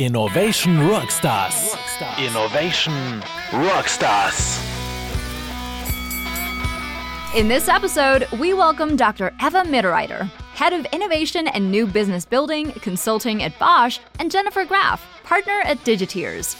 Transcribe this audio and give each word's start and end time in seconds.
Innovation 0.00 0.78
Rockstars. 0.78 1.76
Innovation 2.16 3.20
Rockstars. 3.50 4.58
In 7.36 7.48
this 7.48 7.68
episode, 7.68 8.26
we 8.40 8.54
welcome 8.54 8.96
Dr. 8.96 9.34
Eva 9.42 9.62
Mitterreiter, 9.64 10.22
Head 10.54 10.72
of 10.72 10.86
Innovation 10.86 11.48
and 11.48 11.70
New 11.70 11.86
Business 11.86 12.24
Building 12.24 12.72
Consulting 12.72 13.42
at 13.42 13.58
Bosch, 13.58 13.98
and 14.18 14.30
Jennifer 14.30 14.64
Graf, 14.64 15.06
Partner 15.22 15.60
at 15.64 15.76
Digetiers. 15.84 16.56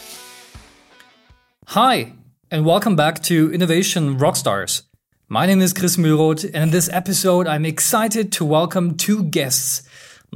Hi, 1.68 2.12
and 2.50 2.66
welcome 2.66 2.95
back 2.95 3.22
to 3.22 3.50
Innovation 3.54 4.18
Rockstars. 4.18 4.82
My 5.30 5.46
name 5.46 5.62
is 5.62 5.72
Chris 5.72 5.96
Mühlroth, 5.96 6.45
and 6.45 6.64
in 6.64 6.70
this 6.72 6.91
episode, 6.93 7.46
I'm 7.46 7.64
excited 7.64 8.32
to 8.32 8.45
welcome 8.45 8.98
two 8.98 9.22
guests 9.22 9.88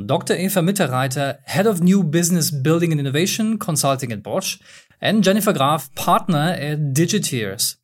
Dr. 0.06 0.34
Eva 0.34 0.60
Mitterreiter, 0.60 1.38
Head 1.44 1.66
of 1.66 1.82
New 1.82 2.02
Business 2.02 2.50
Building 2.50 2.90
and 2.90 3.00
Innovation 3.00 3.58
Consulting 3.58 4.10
at 4.10 4.22
Bosch, 4.22 4.58
and 5.00 5.22
Jennifer 5.22 5.52
Graf, 5.52 5.94
Partner 5.94 6.56
at 6.58 6.94
Digetiers. 6.94 7.76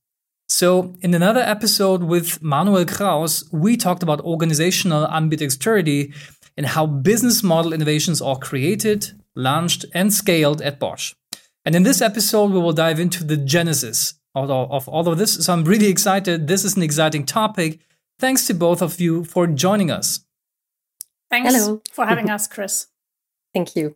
So, 0.48 0.96
in 1.00 1.14
another 1.14 1.40
episode 1.40 2.02
with 2.02 2.42
Manuel 2.42 2.84
Kraus, 2.84 3.48
we 3.52 3.76
talked 3.76 4.02
about 4.02 4.20
organizational 4.22 5.06
ambidexterity 5.06 6.12
and 6.56 6.66
how 6.66 6.86
business 6.86 7.44
model 7.44 7.72
innovations 7.72 8.20
are 8.20 8.36
created, 8.36 9.12
launched, 9.36 9.84
and 9.94 10.12
scaled 10.12 10.60
at 10.60 10.80
Bosch. 10.80 11.14
And 11.64 11.76
in 11.76 11.84
this 11.84 12.02
episode, 12.02 12.50
we 12.50 12.58
will 12.58 12.72
dive 12.72 12.98
into 12.98 13.22
the 13.22 13.36
genesis 13.36 14.14
of 14.34 14.88
all 14.88 15.08
of 15.08 15.18
this. 15.18 15.34
So, 15.34 15.52
I'm 15.52 15.64
really 15.64 15.86
excited. 15.86 16.48
This 16.48 16.64
is 16.64 16.76
an 16.76 16.82
exciting 16.82 17.24
topic. 17.24 17.78
Thanks 18.18 18.48
to 18.48 18.54
both 18.54 18.82
of 18.82 19.00
you 19.00 19.22
for 19.24 19.46
joining 19.46 19.92
us. 19.92 20.24
Thanks 21.30 21.54
Hello. 21.54 21.80
for 21.92 22.06
having 22.06 22.28
us, 22.28 22.46
Chris. 22.46 22.88
Thank 23.54 23.76
you. 23.76 23.94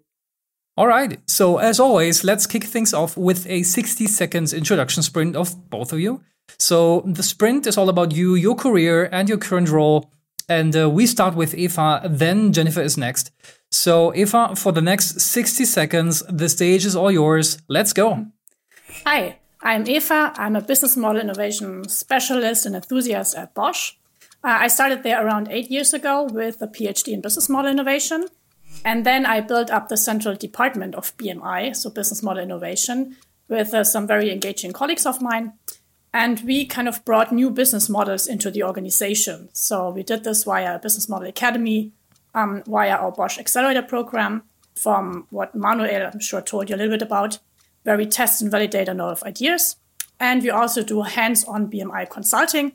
All 0.76 0.86
right. 0.86 1.18
So, 1.26 1.58
as 1.58 1.78
always, 1.78 2.24
let's 2.24 2.46
kick 2.46 2.64
things 2.64 2.92
off 2.94 3.16
with 3.16 3.46
a 3.46 3.62
60 3.62 4.06
seconds 4.06 4.52
introduction 4.52 5.02
sprint 5.02 5.36
of 5.36 5.70
both 5.70 5.92
of 5.92 6.00
you. 6.00 6.20
So, 6.58 7.02
the 7.06 7.22
sprint 7.22 7.66
is 7.66 7.78
all 7.78 7.88
about 7.88 8.12
you, 8.12 8.34
your 8.34 8.54
career, 8.54 9.08
and 9.12 9.28
your 9.28 9.38
current 9.38 9.68
role. 9.68 10.10
And 10.48 10.76
uh, 10.76 10.91
we 10.91 11.06
start 11.06 11.34
with 11.34 11.54
Eva, 11.54 12.02
then 12.04 12.52
Jennifer 12.52 12.82
is 12.82 12.98
next. 12.98 13.30
So, 13.70 14.14
Eva, 14.14 14.54
for 14.56 14.72
the 14.72 14.82
next 14.82 15.20
60 15.20 15.64
seconds, 15.64 16.22
the 16.28 16.48
stage 16.48 16.84
is 16.84 16.94
all 16.94 17.10
yours. 17.10 17.58
Let's 17.69 17.92
go. 17.92 18.26
Hi, 19.06 19.38
I'm 19.60 19.88
Eva. 19.88 20.32
I'm 20.36 20.56
a 20.56 20.60
business 20.60 20.96
model 20.96 21.22
innovation 21.22 21.88
specialist 21.88 22.66
and 22.66 22.74
enthusiast 22.74 23.34
at 23.36 23.54
Bosch. 23.54 23.94
Uh, 24.45 24.59
I 24.61 24.69
started 24.69 25.03
there 25.03 25.25
around 25.25 25.48
eight 25.50 25.70
years 25.70 25.95
ago 25.95 26.25
with 26.25 26.61
a 26.61 26.67
PhD 26.67 27.14
in 27.14 27.23
business 27.23 27.48
model 27.48 27.70
innovation. 27.70 28.27
And 28.84 29.06
then 29.06 29.25
I 29.25 29.41
built 29.41 29.70
up 29.70 29.89
the 29.89 29.97
central 29.97 30.34
department 30.34 30.95
of 30.95 31.17
BMI, 31.17 31.75
so 31.75 31.89
business 31.89 32.23
model 32.23 32.42
innovation, 32.42 33.17
with 33.48 33.72
uh, 33.72 33.84
some 33.84 34.06
very 34.06 34.31
engaging 34.31 34.72
colleagues 34.72 35.06
of 35.06 35.22
mine. 35.22 35.55
And 36.12 36.41
we 36.41 36.67
kind 36.67 36.89
of 36.89 37.03
brought 37.06 37.33
new 37.33 37.50
business 37.50 37.89
models 37.89 38.27
into 38.27 38.50
the 38.50 38.62
organization. 38.65 39.48
So 39.55 39.89
we 39.89 40.03
did 40.03 40.25
this 40.25 40.45
via 40.45 40.78
Business 40.78 41.09
Model 41.09 41.28
Academy, 41.28 41.92
um, 42.34 42.62
via 42.67 42.97
our 42.97 43.12
Bosch 43.12 43.39
Accelerator 43.39 43.83
program, 43.83 44.42
from 44.75 45.27
what 45.31 45.55
Manuel, 45.55 46.11
I'm 46.12 46.20
sure, 46.20 46.42
told 46.42 46.69
you 46.69 46.77
a 46.77 46.78
little 46.78 46.92
bit 46.92 47.03
about, 47.03 47.39
where 47.84 47.97
we 47.97 48.05
test 48.05 48.42
and 48.42 48.50
validate 48.50 48.89
a 48.89 48.95
lot 48.95 49.12
of 49.12 49.22
ideas. 49.22 49.77
And 50.20 50.42
we 50.42 50.50
also 50.50 50.83
do 50.83 51.03
hands 51.03 51.45
on 51.45 51.70
BMI 51.70 52.11
consulting, 52.11 52.72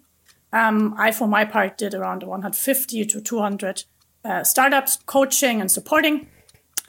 um, 0.52 0.96
I, 0.98 1.12
for 1.12 1.28
my 1.28 1.46
part, 1.46 1.78
did 1.78 1.94
around 1.94 2.24
150 2.24 3.06
to 3.06 3.22
200 3.22 3.84
uh, 4.26 4.44
startups 4.44 4.98
coaching 5.06 5.62
and 5.62 5.72
supporting. 5.72 6.28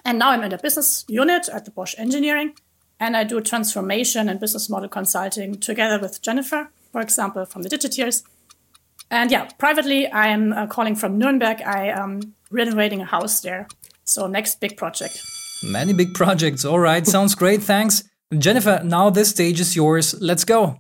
And 0.05 0.19
now 0.19 0.30
I'm 0.30 0.42
in 0.42 0.52
a 0.52 0.58
business 0.58 1.05
unit 1.08 1.48
at 1.48 1.64
the 1.64 1.70
Bosch 1.70 1.94
Engineering, 1.98 2.55
and 2.98 3.17
I 3.17 3.25
do 3.25 3.41
transformation 3.41 4.28
and 4.28 4.41
business 4.41 4.70
model 4.70 4.89
consulting 4.89 5.55
together 5.56 5.98
with 5.98 6.22
Jennifer, 6.22 6.70
for 6.91 7.00
example, 7.00 7.44
from 7.44 7.62
the 7.62 7.69
Digetiers. 7.69 8.23
And 9.11 9.30
yeah, 9.30 9.48
privately, 9.58 10.07
I 10.07 10.29
am 10.29 10.52
uh, 10.52 10.67
calling 10.67 10.95
from 10.95 11.18
Nuremberg. 11.18 11.61
I 11.63 11.89
am 11.89 12.34
renovating 12.51 13.01
a 13.01 13.05
house 13.05 13.40
there. 13.40 13.67
So, 14.05 14.27
next 14.27 14.61
big 14.61 14.77
project. 14.77 15.20
Many 15.63 15.92
big 15.92 16.14
projects. 16.14 16.64
All 16.64 16.79
right. 16.79 17.07
Sounds 17.07 17.34
great. 17.34 17.63
Thanks. 17.63 18.05
Jennifer, 18.36 18.80
now 18.84 19.11
this 19.11 19.30
stage 19.30 19.61
is 19.61 19.77
yours. 19.77 20.14
Let's 20.20 20.45
go. 20.45 20.79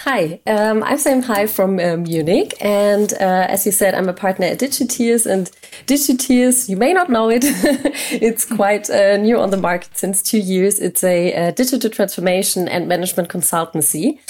Hi, 0.00 0.38
um, 0.46 0.84
I'm 0.84 0.98
Sam 0.98 1.20
Hai 1.22 1.48
from 1.48 1.80
um, 1.80 2.04
Munich, 2.04 2.54
and 2.60 3.12
uh, 3.14 3.46
as 3.48 3.66
you 3.66 3.72
said, 3.72 3.92
I'm 3.92 4.08
a 4.08 4.12
partner 4.12 4.46
at 4.46 4.60
Digetiers. 4.60 5.26
And 5.26 5.50
Digetiers, 5.86 6.68
you 6.68 6.76
may 6.76 6.92
not 6.92 7.10
know 7.10 7.28
it, 7.28 7.42
it's 8.12 8.44
quite 8.44 8.88
uh, 8.88 9.16
new 9.16 9.40
on 9.40 9.50
the 9.50 9.56
market 9.56 9.96
since 9.96 10.22
two 10.22 10.38
years. 10.38 10.78
It's 10.78 11.02
a, 11.02 11.32
a 11.32 11.52
digital 11.52 11.90
transformation 11.90 12.68
and 12.68 12.86
management 12.86 13.30
consultancy. 13.30 14.20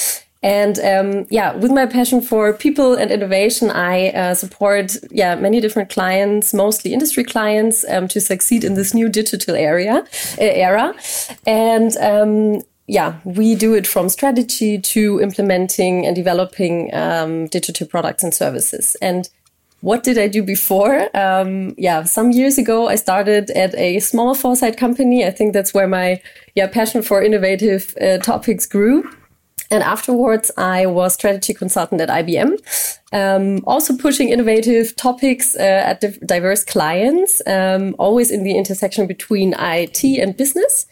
And 0.42 0.78
um, 0.78 1.26
yeah, 1.28 1.54
with 1.54 1.72
my 1.72 1.84
passion 1.84 2.22
for 2.22 2.52
people 2.54 2.94
and 2.94 3.10
innovation, 3.10 3.70
I 3.70 4.10
uh, 4.10 4.34
support 4.34 4.96
yeah 5.10 5.34
many 5.34 5.60
different 5.60 5.90
clients, 5.90 6.54
mostly 6.54 6.94
industry 6.94 7.24
clients, 7.24 7.84
um, 7.90 8.08
to 8.08 8.20
succeed 8.20 8.64
in 8.64 8.74
this 8.74 8.94
new 8.94 9.10
digital 9.10 9.56
area 9.56 9.96
uh, 9.96 10.04
era. 10.38 10.94
And 11.46 11.96
um, 11.98 12.62
yeah, 12.86 13.18
we 13.24 13.54
do 13.54 13.74
it 13.74 13.86
from 13.86 14.08
strategy 14.08 14.78
to 14.78 15.20
implementing 15.20 16.06
and 16.06 16.14
developing 16.14 16.94
um, 16.94 17.46
digital 17.48 17.86
products 17.86 18.22
and 18.22 18.32
services. 18.32 18.96
And 19.02 19.28
what 19.80 20.02
did 20.02 20.18
I 20.18 20.28
do 20.28 20.42
before? 20.42 21.08
Um, 21.16 21.74
yeah, 21.76 22.04
some 22.04 22.30
years 22.30 22.58
ago, 22.58 22.88
I 22.88 22.96
started 22.96 23.50
at 23.50 23.74
a 23.74 23.98
small 24.00 24.34
foresight 24.34 24.76
company. 24.76 25.26
I 25.26 25.30
think 25.30 25.52
that's 25.52 25.74
where 25.74 25.88
my 25.88 26.20
yeah 26.54 26.66
passion 26.66 27.02
for 27.02 27.22
innovative 27.22 27.94
uh, 28.00 28.18
topics 28.18 28.66
grew. 28.66 29.08
And 29.70 29.82
afterwards, 29.82 30.50
I 30.56 30.86
was 30.86 31.14
strategy 31.14 31.52
consultant 31.52 32.00
at 32.00 32.08
IBM, 32.08 32.58
um, 33.12 33.62
also 33.66 33.96
pushing 33.96 34.30
innovative 34.30 34.96
topics 34.96 35.54
uh, 35.54 35.62
at 35.62 36.00
diverse 36.26 36.64
clients, 36.64 37.40
um, 37.46 37.94
always 37.98 38.30
in 38.30 38.42
the 38.42 38.56
intersection 38.56 39.06
between 39.06 39.54
IT 39.58 40.02
and 40.04 40.36
business. 40.36 40.86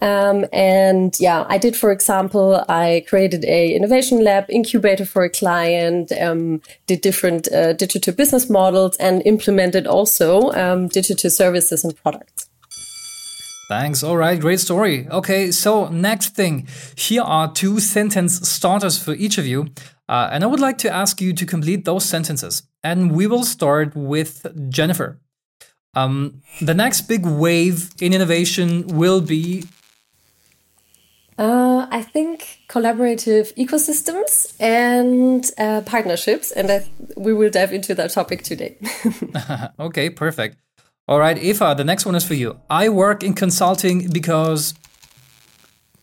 Um, 0.00 0.46
and 0.52 1.14
yeah, 1.20 1.44
I 1.48 1.58
did, 1.58 1.76
for 1.76 1.92
example, 1.92 2.64
I 2.68 3.04
created 3.06 3.44
a 3.44 3.74
innovation 3.74 4.24
lab 4.24 4.46
incubator 4.48 5.04
for 5.04 5.24
a 5.24 5.30
client, 5.30 6.10
um, 6.12 6.62
did 6.86 7.02
different 7.02 7.52
uh, 7.52 7.74
digital 7.74 8.14
business 8.14 8.48
models, 8.48 8.96
and 8.96 9.22
implemented 9.26 9.86
also 9.86 10.52
um, 10.52 10.88
digital 10.88 11.30
services 11.30 11.84
and 11.84 11.94
products. 12.02 12.48
Thanks. 13.68 14.02
All 14.02 14.16
right, 14.16 14.38
great 14.38 14.60
story. 14.60 15.08
Okay, 15.08 15.50
so 15.50 15.88
next 15.88 16.34
thing. 16.34 16.66
Here 16.94 17.22
are 17.22 17.50
two 17.50 17.80
sentence 17.80 18.46
starters 18.46 19.02
for 19.02 19.14
each 19.14 19.38
of 19.38 19.46
you. 19.46 19.68
Uh, 20.12 20.28
and 20.30 20.44
I 20.44 20.46
would 20.46 20.60
like 20.60 20.76
to 20.78 20.90
ask 20.92 21.22
you 21.22 21.32
to 21.32 21.46
complete 21.46 21.86
those 21.86 22.04
sentences. 22.04 22.64
And 22.84 23.12
we 23.12 23.26
will 23.26 23.44
start 23.44 23.96
with 23.96 24.46
Jennifer. 24.68 25.18
Um, 25.94 26.42
the 26.60 26.74
next 26.74 27.02
big 27.08 27.24
wave 27.24 27.90
in 27.98 28.12
innovation 28.12 28.86
will 28.88 29.22
be. 29.22 29.64
Uh, 31.38 31.86
I 31.90 32.02
think 32.02 32.58
collaborative 32.68 33.54
ecosystems 33.54 34.54
and 34.60 35.50
uh, 35.56 35.80
partnerships, 35.86 36.52
and 36.52 36.70
I, 36.70 36.84
we 37.16 37.32
will 37.32 37.48
dive 37.48 37.72
into 37.72 37.94
that 37.94 38.10
topic 38.10 38.42
today. 38.42 38.76
okay, 39.80 40.10
perfect. 40.10 40.58
All 41.08 41.20
right, 41.20 41.38
Eva, 41.38 41.74
the 41.74 41.84
next 41.84 42.04
one 42.04 42.14
is 42.16 42.24
for 42.24 42.34
you. 42.34 42.60
I 42.68 42.90
work 42.90 43.22
in 43.22 43.32
consulting 43.32 44.10
because. 44.10 44.74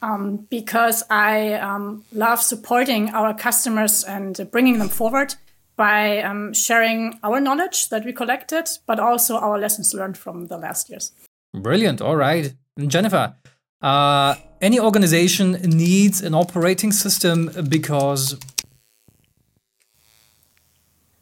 Um, 0.02 0.48
because 0.50 1.04
I 1.10 1.54
um, 1.56 2.06
love 2.14 2.42
supporting 2.42 3.10
our 3.10 3.34
customers 3.34 4.06
and 4.06 4.48
bringing 4.50 4.80
them 4.80 4.88
forward 4.88 5.36
by 5.76 6.22
um, 6.22 6.54
sharing 6.54 7.20
our 7.24 7.40
knowledge 7.40 7.90
that 7.90 8.06
we 8.06 8.14
collected, 8.14 8.70
but 8.86 9.00
also 9.00 9.38
our 9.38 9.58
lessons 9.58 9.94
learned 9.94 10.18
from 10.18 10.48
the 10.48 10.58
last 10.58 10.90
years. 10.90 11.12
Brilliant. 11.54 12.02
All 12.02 12.16
right. 12.16 12.54
Jennifer, 12.88 13.34
uh, 13.82 14.36
any 14.62 14.80
organization 14.80 15.54
needs 15.64 16.22
an 16.22 16.34
operating 16.34 16.92
system 16.92 17.52
because 17.70 18.38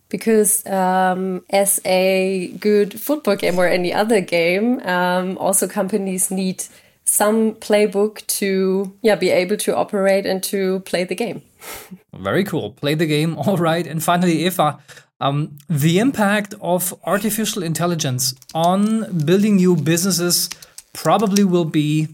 because 0.10 0.66
um, 0.66 1.44
as 1.50 1.82
a 1.86 2.54
good 2.60 3.00
football 3.00 3.36
game 3.36 3.60
or 3.60 3.68
any 3.68 3.94
other 3.94 4.22
game, 4.22 4.80
um, 4.88 5.38
also 5.38 5.68
companies 5.68 6.32
need 6.32 6.64
some 7.08 7.56
playbook 7.56 8.26
to 8.28 8.94
yeah 9.02 9.16
be 9.16 9.30
able 9.30 9.58
to 9.58 9.76
operate 9.76 10.26
and 10.26 10.44
to 10.44 10.82
play 10.82 11.04
the 11.04 11.16
game. 11.16 11.42
Very 12.14 12.44
cool. 12.44 12.72
Play 12.72 12.96
the 12.96 13.06
game. 13.06 13.38
All 13.48 13.58
right. 13.58 13.88
And 13.88 14.04
finally, 14.04 14.46
Eva, 14.46 14.80
um, 15.20 15.58
the 15.70 16.00
impact 16.00 16.54
of 16.62 16.94
artificial 17.06 17.64
intelligence 17.64 18.36
on 18.54 19.26
building 19.26 19.56
new 19.56 19.76
businesses 19.76 20.50
probably 20.94 21.44
will 21.44 21.66
be 21.66 22.08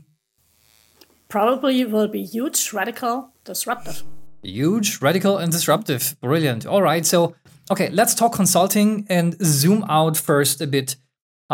probably 1.27 1.83
will 1.85 2.07
be 2.07 2.23
huge, 2.23 2.71
radical, 2.73 3.33
disruptive. 3.43 4.03
Huge, 4.43 5.01
radical, 5.01 5.37
and 5.37 5.51
disruptive. 5.51 6.15
Brilliant. 6.21 6.65
All 6.65 6.81
right. 6.81 7.05
So 7.05 7.35
Okay, 7.71 7.89
let's 7.91 8.13
talk 8.13 8.33
consulting 8.33 9.05
and 9.09 9.37
zoom 9.41 9.85
out 9.87 10.17
first 10.17 10.59
a 10.59 10.67
bit. 10.67 10.97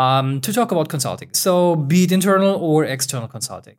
Um, 0.00 0.40
to 0.40 0.52
talk 0.52 0.72
about 0.72 0.88
consulting. 0.88 1.30
So, 1.32 1.76
be 1.76 2.04
it 2.04 2.12
internal 2.12 2.54
or 2.54 2.84
external 2.84 3.28
consulting. 3.28 3.76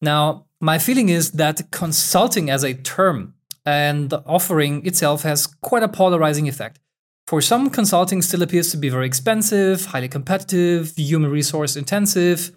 Now, 0.00 0.46
my 0.60 0.78
feeling 0.78 1.08
is 1.08 1.32
that 1.42 1.70
consulting 1.70 2.50
as 2.50 2.64
a 2.64 2.74
term 2.74 3.34
and 3.64 4.10
the 4.10 4.20
offering 4.26 4.84
itself 4.84 5.22
has 5.22 5.46
quite 5.46 5.84
a 5.84 5.88
polarizing 5.88 6.48
effect. 6.48 6.80
For 7.28 7.40
some, 7.40 7.70
consulting 7.70 8.20
still 8.22 8.42
appears 8.42 8.72
to 8.72 8.76
be 8.76 8.88
very 8.88 9.06
expensive, 9.06 9.86
highly 9.86 10.08
competitive, 10.08 10.92
human 10.96 11.30
resource 11.30 11.76
intensive. 11.76 12.50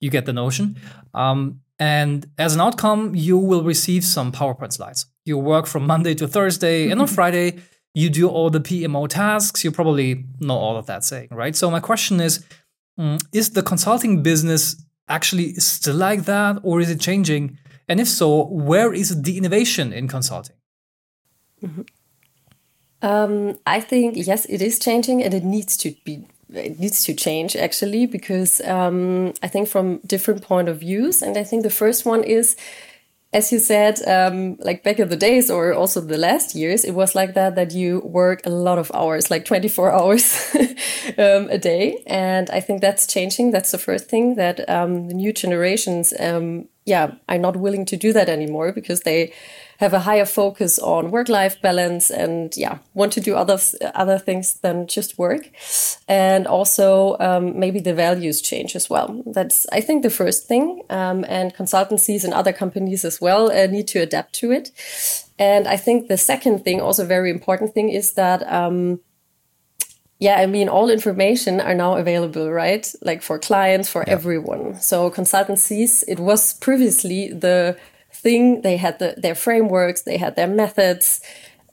You 0.00 0.10
get 0.10 0.26
the 0.26 0.34
notion. 0.34 0.76
Um, 1.14 1.60
and 1.78 2.26
as 2.36 2.54
an 2.54 2.60
outcome, 2.60 3.14
you 3.14 3.38
will 3.38 3.64
receive 3.64 4.04
some 4.04 4.32
PowerPoint 4.32 4.74
slides. 4.74 5.06
You 5.24 5.38
work 5.38 5.66
from 5.66 5.86
Monday 5.86 6.14
to 6.16 6.28
Thursday, 6.28 6.90
and 6.90 7.00
on 7.00 7.06
Friday, 7.18 7.60
you 7.94 8.10
do 8.10 8.28
all 8.28 8.50
the 8.50 8.60
PMO 8.60 9.08
tasks. 9.08 9.64
You 9.64 9.70
probably 9.70 10.24
know 10.40 10.56
all 10.56 10.76
of 10.76 10.86
that 10.86 11.04
saying, 11.04 11.28
right? 11.30 11.56
So, 11.56 11.70
my 11.70 11.80
question 11.80 12.20
is 12.20 12.44
um, 12.98 13.18
Is 13.32 13.50
the 13.50 13.62
consulting 13.62 14.22
business 14.22 14.76
actually 15.08 15.54
still 15.54 15.96
like 15.96 16.24
that, 16.24 16.58
or 16.62 16.80
is 16.80 16.90
it 16.90 17.00
changing? 17.00 17.58
And 17.88 18.00
if 18.00 18.08
so, 18.08 18.44
where 18.46 18.92
is 18.92 19.22
the 19.22 19.36
innovation 19.36 19.92
in 19.92 20.06
consulting? 20.06 20.56
Mm-hmm. 21.62 21.82
Um, 23.02 23.58
I 23.66 23.80
think 23.80 24.16
yes, 24.16 24.44
it 24.46 24.62
is 24.62 24.78
changing, 24.78 25.22
and 25.22 25.34
it 25.34 25.44
needs 25.44 25.76
to 25.78 25.94
be 26.04 26.24
it 26.52 26.78
needs 26.78 27.04
to 27.04 27.14
change 27.14 27.54
actually 27.54 28.06
because 28.06 28.60
um, 28.62 29.32
I 29.42 29.48
think 29.48 29.68
from 29.68 29.98
different 29.98 30.42
point 30.42 30.68
of 30.68 30.80
views, 30.80 31.22
and 31.22 31.36
I 31.36 31.44
think 31.44 31.62
the 31.62 31.70
first 31.70 32.04
one 32.04 32.24
is, 32.24 32.56
as 33.32 33.52
you 33.52 33.60
said, 33.60 34.00
um, 34.08 34.56
like 34.58 34.82
back 34.82 34.98
in 34.98 35.08
the 35.08 35.16
days 35.16 35.50
or 35.50 35.72
also 35.72 36.00
the 36.00 36.18
last 36.18 36.54
years, 36.56 36.84
it 36.84 36.92
was 36.92 37.14
like 37.14 37.34
that 37.34 37.54
that 37.54 37.72
you 37.72 38.00
work 38.00 38.44
a 38.44 38.50
lot 38.50 38.78
of 38.78 38.90
hours, 38.92 39.30
like 39.30 39.44
twenty 39.44 39.68
four 39.68 39.92
hours 39.98 40.52
um, 41.16 41.48
a 41.48 41.58
day, 41.58 42.02
and 42.06 42.50
I 42.50 42.60
think 42.60 42.80
that's 42.80 43.06
changing. 43.06 43.52
That's 43.52 43.70
the 43.70 43.78
first 43.78 44.08
thing 44.08 44.34
that 44.34 44.68
um, 44.68 45.06
the 45.08 45.14
new 45.14 45.32
generations, 45.32 46.12
um, 46.18 46.66
yeah, 46.86 47.12
are 47.28 47.38
not 47.38 47.56
willing 47.56 47.84
to 47.86 47.96
do 47.96 48.12
that 48.12 48.28
anymore 48.28 48.72
because 48.72 49.02
they 49.02 49.32
have 49.80 49.94
a 49.94 50.00
higher 50.00 50.26
focus 50.26 50.78
on 50.78 51.10
work 51.10 51.28
life 51.28 51.60
balance 51.62 52.10
and 52.10 52.54
yeah 52.56 52.78
want 52.92 53.12
to 53.12 53.20
do 53.20 53.34
other 53.34 53.58
other 53.94 54.18
things 54.18 54.54
than 54.60 54.86
just 54.86 55.18
work 55.18 55.50
and 56.06 56.46
also 56.46 57.16
um, 57.18 57.58
maybe 57.58 57.80
the 57.80 57.94
values 57.94 58.42
change 58.42 58.76
as 58.76 58.90
well 58.90 59.22
that's 59.26 59.66
i 59.72 59.80
think 59.80 60.02
the 60.02 60.10
first 60.10 60.46
thing 60.46 60.82
um, 60.90 61.24
and 61.28 61.54
consultancies 61.54 62.24
and 62.24 62.34
other 62.34 62.52
companies 62.52 63.04
as 63.04 63.20
well 63.20 63.50
uh, 63.50 63.66
need 63.66 63.88
to 63.88 63.98
adapt 63.98 64.34
to 64.34 64.52
it 64.52 64.70
and 65.38 65.66
i 65.66 65.76
think 65.78 66.08
the 66.08 66.18
second 66.18 66.62
thing 66.62 66.80
also 66.80 67.04
very 67.06 67.30
important 67.30 67.72
thing 67.72 67.88
is 67.88 68.12
that 68.12 68.46
um, 68.52 69.00
yeah, 70.22 70.36
I 70.38 70.44
mean, 70.44 70.68
all 70.68 70.90
information 70.90 71.62
are 71.62 71.74
now 71.74 71.96
available, 71.96 72.52
right? 72.52 72.86
Like 73.00 73.22
for 73.22 73.38
clients, 73.38 73.88
for 73.88 74.04
yeah. 74.06 74.12
everyone. 74.12 74.78
So 74.78 75.10
consultancies, 75.10 76.04
it 76.06 76.20
was 76.20 76.52
previously 76.52 77.32
the 77.32 77.78
thing. 78.20 78.62
They 78.62 78.76
had 78.76 78.98
the, 78.98 79.14
their 79.16 79.34
frameworks, 79.34 80.02
they 80.02 80.16
had 80.16 80.36
their 80.36 80.46
methods, 80.46 81.20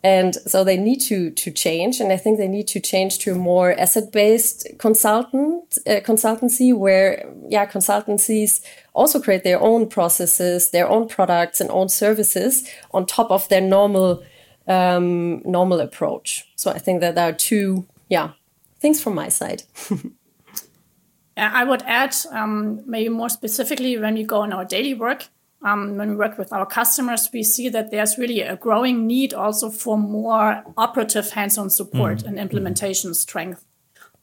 and 0.03 0.35
so 0.35 0.63
they 0.63 0.77
need 0.77 0.99
to 1.01 1.31
to 1.31 1.51
change. 1.51 1.99
And 1.99 2.11
I 2.11 2.17
think 2.17 2.37
they 2.37 2.47
need 2.47 2.67
to 2.67 2.79
change 2.79 3.19
to 3.19 3.31
a 3.31 3.35
more 3.35 3.71
asset 3.79 4.11
based 4.11 4.67
consultant 4.79 5.77
uh, 5.85 5.99
consultancy, 6.01 6.75
where 6.75 7.29
yeah, 7.49 7.65
consultancies 7.65 8.61
also 8.93 9.19
create 9.19 9.43
their 9.43 9.61
own 9.61 9.87
processes, 9.87 10.71
their 10.71 10.89
own 10.89 11.07
products, 11.07 11.61
and 11.61 11.69
own 11.71 11.89
services 11.89 12.67
on 12.91 13.05
top 13.05 13.31
of 13.31 13.47
their 13.49 13.61
normal 13.61 14.23
um, 14.67 15.41
normal 15.43 15.79
approach. 15.79 16.49
So 16.55 16.71
I 16.71 16.79
think 16.79 17.01
that 17.01 17.15
there 17.15 17.29
are 17.29 17.33
two 17.33 17.85
yeah 18.09 18.31
things 18.79 19.01
from 19.01 19.15
my 19.15 19.29
side. 19.29 19.63
I 21.37 21.63
would 21.63 21.83
add, 21.83 22.15
um, 22.31 22.81
maybe 22.87 23.09
more 23.09 23.29
specifically, 23.29 23.97
when 23.97 24.15
we 24.15 24.23
go 24.23 24.41
on 24.41 24.53
our 24.53 24.65
daily 24.65 24.95
work, 24.95 25.27
um, 25.63 25.97
when 25.97 26.11
we 26.11 26.15
work 26.15 26.37
with 26.37 26.53
our 26.53 26.65
customers, 26.65 27.29
we 27.33 27.43
see 27.43 27.69
that 27.69 27.89
there's 27.89 28.17
really 28.17 28.41
a 28.41 28.55
growing 28.55 29.07
need 29.07 29.33
also 29.33 29.69
for 29.69 29.97
more 29.97 30.63
operative 30.77 31.31
hands-on 31.31 31.69
support 31.69 32.19
mm-hmm. 32.19 32.27
and 32.29 32.39
implementation 32.39 33.13
strength. 33.13 33.65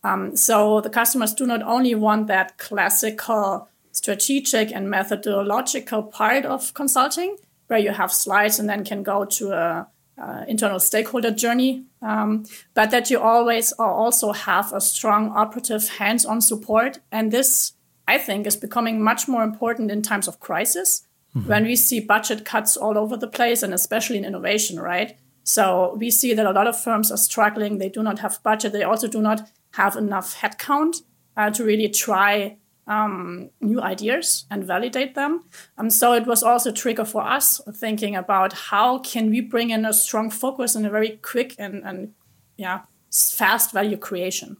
Um, 0.04 0.36
so 0.36 0.80
the 0.80 0.90
customers 0.90 1.34
do 1.34 1.46
not 1.46 1.62
only 1.62 1.94
want 1.94 2.28
that 2.28 2.58
classical 2.58 3.68
strategic 3.90 4.70
and 4.72 4.88
methodological 4.90 6.02
part 6.04 6.44
of 6.44 6.74
consulting, 6.74 7.36
where 7.66 7.78
you 7.78 7.90
have 7.90 8.12
slides 8.12 8.58
and 8.58 8.68
then 8.68 8.84
can 8.84 9.02
go 9.02 9.24
to 9.24 9.52
a, 9.52 9.88
a 10.18 10.44
internal 10.46 10.78
stakeholder 10.78 11.30
journey, 11.30 11.84
um, 12.02 12.44
but 12.74 12.90
that 12.90 13.10
you 13.10 13.18
always 13.18 13.72
also 13.72 14.32
have 14.32 14.72
a 14.72 14.80
strong 14.80 15.30
operative 15.30 15.88
hands-on 15.88 16.40
support. 16.40 17.00
And 17.10 17.32
this, 17.32 17.72
I 18.06 18.18
think, 18.18 18.46
is 18.46 18.56
becoming 18.56 19.02
much 19.02 19.26
more 19.26 19.42
important 19.42 19.90
in 19.90 20.02
times 20.02 20.28
of 20.28 20.38
crisis 20.38 21.06
mm-hmm. 21.36 21.48
when 21.48 21.64
we 21.64 21.76
see 21.76 22.00
budget 22.00 22.44
cuts 22.44 22.76
all 22.76 22.98
over 22.98 23.16
the 23.16 23.28
place 23.28 23.62
and 23.62 23.74
especially 23.74 24.18
in 24.18 24.24
innovation, 24.24 24.78
right? 24.78 25.16
So 25.42 25.96
we 25.98 26.10
see 26.10 26.32
that 26.34 26.46
a 26.46 26.52
lot 26.52 26.66
of 26.66 26.80
firms 26.80 27.12
are 27.12 27.18
struggling. 27.18 27.78
They 27.78 27.90
do 27.90 28.02
not 28.02 28.20
have 28.20 28.42
budget. 28.42 28.72
They 28.72 28.82
also 28.82 29.08
do 29.08 29.20
not 29.20 29.48
have 29.72 29.96
enough 29.96 30.40
headcount 30.40 31.02
uh, 31.36 31.50
to 31.50 31.64
really 31.64 31.88
try 31.88 32.56
um, 32.86 33.50
new 33.60 33.80
ideas 33.80 34.46
and 34.50 34.64
validate 34.64 35.14
them. 35.14 35.44
Um, 35.78 35.90
so 35.90 36.12
it 36.12 36.26
was 36.26 36.42
also 36.42 36.70
a 36.70 36.72
trigger 36.72 37.04
for 37.04 37.22
us 37.22 37.60
thinking 37.74 38.14
about 38.14 38.52
how 38.52 38.98
can 38.98 39.30
we 39.30 39.40
bring 39.40 39.70
in 39.70 39.84
a 39.84 39.92
strong 39.92 40.30
focus 40.30 40.74
and 40.74 40.86
a 40.86 40.90
very 40.90 41.18
quick 41.22 41.54
and, 41.58 41.82
and 41.84 42.12
yeah 42.56 42.82
fast 43.10 43.72
value 43.72 43.96
creation. 43.96 44.56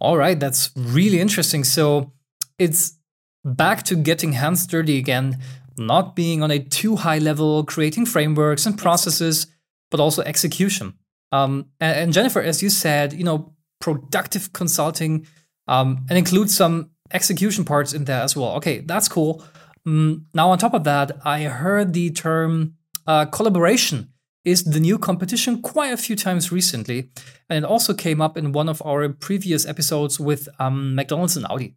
All 0.00 0.16
right, 0.16 0.38
that's 0.38 0.70
really 0.76 1.20
interesting. 1.20 1.64
So 1.64 2.12
it's 2.58 2.98
back 3.44 3.84
to 3.84 3.94
getting 3.94 4.32
hands 4.32 4.66
dirty 4.66 4.98
again 4.98 5.38
not 5.76 6.14
being 6.16 6.42
on 6.42 6.50
a 6.50 6.58
too 6.58 6.96
high 6.96 7.18
level, 7.18 7.64
creating 7.64 8.06
frameworks 8.06 8.66
and 8.66 8.78
processes, 8.78 9.46
but 9.90 10.00
also 10.00 10.22
execution. 10.22 10.94
Um, 11.32 11.66
and, 11.80 11.98
and, 11.98 12.12
Jennifer, 12.12 12.40
as 12.40 12.62
you 12.62 12.70
said, 12.70 13.12
you 13.12 13.24
know, 13.24 13.54
productive 13.80 14.52
consulting 14.52 15.26
um, 15.66 16.06
and 16.08 16.16
include 16.16 16.50
some 16.50 16.90
execution 17.12 17.64
parts 17.64 17.92
in 17.92 18.04
there 18.04 18.22
as 18.22 18.36
well. 18.36 18.54
Okay, 18.56 18.80
that's 18.80 19.08
cool. 19.08 19.44
Um, 19.86 20.26
now, 20.32 20.50
on 20.50 20.58
top 20.58 20.74
of 20.74 20.84
that, 20.84 21.18
I 21.24 21.42
heard 21.42 21.92
the 21.92 22.10
term 22.10 22.74
uh, 23.06 23.26
collaboration 23.26 24.12
is 24.44 24.64
the 24.64 24.80
new 24.80 24.98
competition 24.98 25.62
quite 25.62 25.92
a 25.92 25.96
few 25.96 26.16
times 26.16 26.52
recently. 26.52 27.10
And 27.48 27.64
it 27.64 27.68
also 27.68 27.94
came 27.94 28.20
up 28.20 28.36
in 28.36 28.52
one 28.52 28.68
of 28.68 28.82
our 28.84 29.08
previous 29.08 29.66
episodes 29.66 30.20
with 30.20 30.48
um, 30.58 30.94
McDonald's 30.94 31.36
and 31.36 31.46
Audi. 31.48 31.74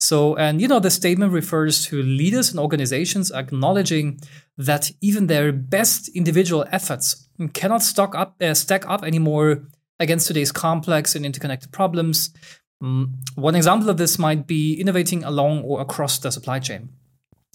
So, 0.00 0.34
and 0.36 0.60
you 0.60 0.66
know, 0.66 0.80
the 0.80 0.90
statement 0.90 1.32
refers 1.32 1.84
to 1.86 2.02
leaders 2.02 2.50
and 2.50 2.58
organizations 2.58 3.30
acknowledging 3.30 4.20
that 4.56 4.90
even 5.00 5.26
their 5.26 5.52
best 5.52 6.08
individual 6.08 6.64
efforts 6.72 7.28
cannot 7.52 7.82
stock 7.82 8.14
up, 8.14 8.36
uh, 8.42 8.54
stack 8.54 8.88
up 8.88 9.04
anymore 9.04 9.66
against 9.98 10.26
today's 10.26 10.52
complex 10.52 11.14
and 11.14 11.26
interconnected 11.26 11.70
problems. 11.70 12.30
Um, 12.82 13.20
one 13.34 13.54
example 13.54 13.90
of 13.90 13.98
this 13.98 14.18
might 14.18 14.46
be 14.46 14.74
innovating 14.80 15.22
along 15.22 15.62
or 15.62 15.82
across 15.82 16.18
the 16.18 16.32
supply 16.32 16.58
chain. 16.60 16.88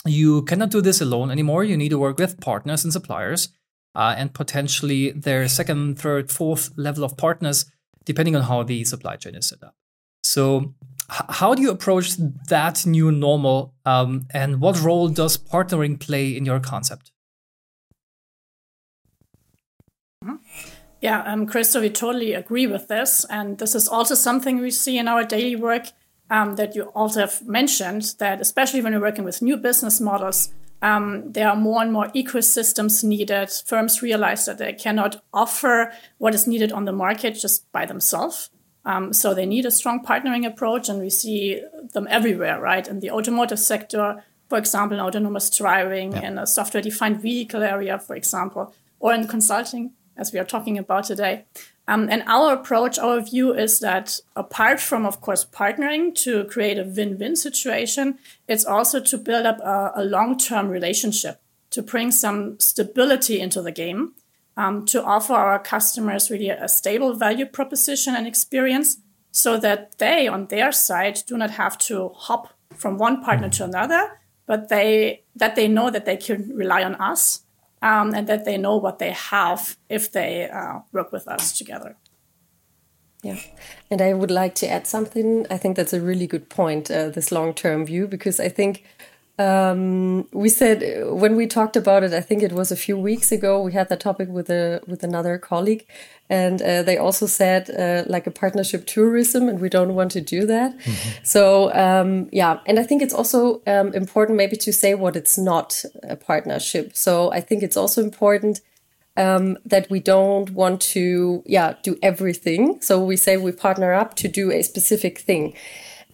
You 0.05 0.43
cannot 0.43 0.69
do 0.69 0.81
this 0.81 1.01
alone 1.01 1.31
anymore. 1.31 1.63
You 1.63 1.75
need 1.75 1.89
to 1.89 1.97
work 1.97 2.19
with 2.19 2.39
partners 2.39 2.83
and 2.83 2.93
suppliers, 2.93 3.49
uh, 3.95 4.13
and 4.15 4.33
potentially 4.33 5.11
their 5.11 5.47
second, 5.47 5.97
third, 5.97 6.31
fourth 6.31 6.69
level 6.77 7.03
of 7.03 7.17
partners, 7.17 7.65
depending 8.05 8.35
on 8.35 8.43
how 8.43 8.61
the 8.61 8.83
supply 8.83 9.15
chain 9.15 9.33
is 9.33 9.47
set 9.47 9.63
up. 9.63 9.75
So, 10.21 10.75
how 11.09 11.53
do 11.53 11.62
you 11.62 11.71
approach 11.71 12.15
that 12.50 12.85
new 12.85 13.12
normal 13.12 13.74
um, 13.85 14.27
and 14.33 14.59
what 14.59 14.81
role 14.81 15.07
does 15.07 15.38
partnering 15.38 16.00
play 16.00 16.35
in 16.35 16.45
your 16.45 16.59
concept? 16.59 17.12
Yeah 21.01 21.21
um, 21.24 21.45
Christo, 21.45 21.81
we 21.81 21.89
totally 21.89 22.33
agree 22.33 22.65
with 22.65 22.88
this 22.88 23.25
and 23.29 23.59
this 23.59 23.75
is 23.75 23.88
also 23.88 24.15
something 24.15 24.57
we 24.57 24.71
see 24.71 24.97
in 24.97 25.07
our 25.07 25.24
daily 25.24 25.55
work 25.55 25.88
um, 26.31 26.55
that 26.55 26.75
you 26.75 26.85
also 26.95 27.19
have 27.19 27.45
mentioned 27.47 28.15
that 28.17 28.41
especially 28.41 28.81
when 28.81 28.91
you're 28.93 29.01
working 29.01 29.25
with 29.25 29.41
new 29.41 29.57
business 29.57 30.01
models 30.01 30.50
um, 30.81 31.31
there 31.31 31.50
are 31.50 31.55
more 31.55 31.81
and 31.81 31.93
more 31.93 32.07
ecosystems 32.09 33.03
needed 33.03 33.50
firms 33.65 34.01
realize 34.01 34.45
that 34.45 34.57
they 34.57 34.74
cannot 34.74 35.24
offer 35.33 35.91
what 36.17 36.33
is 36.33 36.47
needed 36.47 36.71
on 36.71 36.85
the 36.85 36.91
market 36.91 37.35
just 37.35 37.71
by 37.71 37.85
themselves 37.85 38.50
um, 38.85 39.13
so 39.13 39.33
they 39.33 39.45
need 39.45 39.65
a 39.65 39.71
strong 39.71 40.03
partnering 40.05 40.45
approach, 40.45 40.89
and 40.89 40.99
we 40.99 41.09
see 41.09 41.61
them 41.93 42.07
everywhere, 42.09 42.59
right? 42.61 42.87
In 42.87 42.99
the 42.99 43.11
automotive 43.11 43.59
sector, 43.59 44.23
for 44.47 44.57
example, 44.57 44.97
in 44.97 45.03
autonomous 45.03 45.49
driving, 45.49 46.11
yeah. 46.11 46.27
in 46.27 46.37
a 46.37 46.45
software-defined 46.45 47.19
vehicle 47.21 47.63
area, 47.63 47.97
for 47.97 48.15
example, 48.15 48.73
or 48.99 49.13
in 49.13 49.27
consulting, 49.27 49.91
as 50.17 50.31
we 50.31 50.39
are 50.39 50.45
talking 50.45 50.77
about 50.77 51.05
today. 51.05 51.45
Um, 51.87 52.07
and 52.09 52.23
our 52.25 52.53
approach, 52.53 52.97
our 52.97 53.21
view 53.21 53.53
is 53.53 53.79
that 53.79 54.19
apart 54.35 54.79
from, 54.79 55.05
of 55.05 55.21
course, 55.21 55.45
partnering 55.45 56.15
to 56.23 56.45
create 56.45 56.79
a 56.79 56.83
win-win 56.83 57.35
situation, 57.35 58.17
it's 58.47 58.65
also 58.65 58.99
to 58.99 59.17
build 59.17 59.45
up 59.45 59.59
a, 59.59 59.91
a 59.95 60.03
long-term 60.03 60.69
relationship, 60.69 61.39
to 61.71 61.81
bring 61.81 62.11
some 62.11 62.59
stability 62.59 63.39
into 63.39 63.61
the 63.61 63.71
game 63.71 64.13
um, 64.57 64.85
to 64.85 65.03
offer 65.03 65.33
our 65.33 65.59
customers 65.59 66.29
really 66.29 66.50
a 66.50 66.67
stable 66.67 67.13
value 67.13 67.45
proposition 67.45 68.15
and 68.15 68.27
experience 68.27 68.97
so 69.31 69.57
that 69.57 69.97
they, 69.97 70.27
on 70.27 70.47
their 70.47 70.71
side, 70.71 71.19
do 71.27 71.38
not 71.38 71.51
have 71.51 71.77
to 71.77 72.09
hop 72.15 72.53
from 72.74 72.97
one 72.97 73.21
partner 73.21 73.50
to 73.50 73.63
another, 73.63 74.19
but 74.45 74.69
they 74.69 75.24
that 75.35 75.55
they 75.55 75.67
know 75.67 75.89
that 75.89 76.05
they 76.05 76.17
can 76.17 76.55
rely 76.55 76.83
on 76.83 76.95
us 76.95 77.41
um, 77.81 78.13
and 78.13 78.27
that 78.27 78.45
they 78.45 78.57
know 78.57 78.77
what 78.77 79.00
they 79.00 79.12
have 79.12 79.77
if 79.89 80.12
they 80.12 80.50
uh, 80.50 80.79
work 80.91 81.12
with 81.12 81.27
us 81.27 81.57
together. 81.57 81.97
Yeah. 83.24 83.39
And 83.89 84.01
I 84.01 84.13
would 84.13 84.29
like 84.29 84.53
to 84.55 84.69
add 84.69 84.85
something. 84.85 85.47
I 85.50 85.57
think 85.57 85.75
that's 85.75 85.93
a 85.93 86.00
really 86.00 86.27
good 86.27 86.47
point, 86.47 86.91
uh, 86.91 87.09
this 87.09 87.31
long 87.31 87.53
term 87.53 87.85
view, 87.85 88.07
because 88.07 88.39
I 88.39 88.50
think 88.50 88.83
um, 89.37 90.27
we 90.31 90.49
said 90.49 90.81
uh, 90.83 91.13
when 91.13 91.35
we 91.35 91.47
talked 91.47 91.75
about 91.75 92.03
it, 92.03 92.13
I 92.13 92.21
think 92.21 92.41
it 92.41 92.53
was 92.53 92.71
a 92.71 92.75
few 92.75 92.97
weeks 92.97 93.31
ago, 93.31 93.61
we 93.61 93.73
had 93.73 93.89
that 93.89 93.99
topic 93.99 94.29
with 94.29 94.49
a 94.49 94.81
with 94.87 95.03
another 95.03 95.37
colleague, 95.37 95.85
and 96.29 96.61
uh, 96.61 96.83
they 96.83 96.97
also 96.97 97.25
said 97.25 97.69
uh, 97.69 98.03
like 98.07 98.27
a 98.27 98.31
partnership 98.31 98.85
tourism, 98.85 99.49
and 99.49 99.59
we 99.59 99.69
don't 99.69 99.93
want 99.93 100.11
to 100.11 100.21
do 100.21 100.45
that. 100.47 100.71
Mm 100.73 100.79
-hmm. 100.79 101.23
So 101.23 101.71
um, 101.73 102.27
yeah, 102.31 102.59
and 102.67 102.79
I 102.79 102.85
think 102.85 103.01
it's 103.01 103.15
also 103.15 103.61
um, 103.65 103.93
important 103.93 104.37
maybe 104.37 104.57
to 104.57 104.71
say 104.71 104.95
what 104.95 105.15
it's 105.15 105.37
not 105.37 105.85
a 106.09 106.15
partnership. 106.15 106.89
So 106.93 107.33
I 107.33 107.41
think 107.41 107.61
it's 107.61 107.77
also 107.77 108.01
important 108.01 108.61
um, 109.17 109.57
that 109.65 109.89
we 109.89 109.99
don't 109.99 110.49
want 110.51 110.81
to, 110.93 111.43
yeah, 111.45 111.75
do 111.83 111.97
everything. 112.01 112.81
So 112.81 113.03
we 113.03 113.17
say 113.17 113.37
we 113.37 113.51
partner 113.51 113.93
up 113.93 114.15
to 114.15 114.27
do 114.27 114.51
a 114.51 114.61
specific 114.61 115.19
thing. 115.19 115.53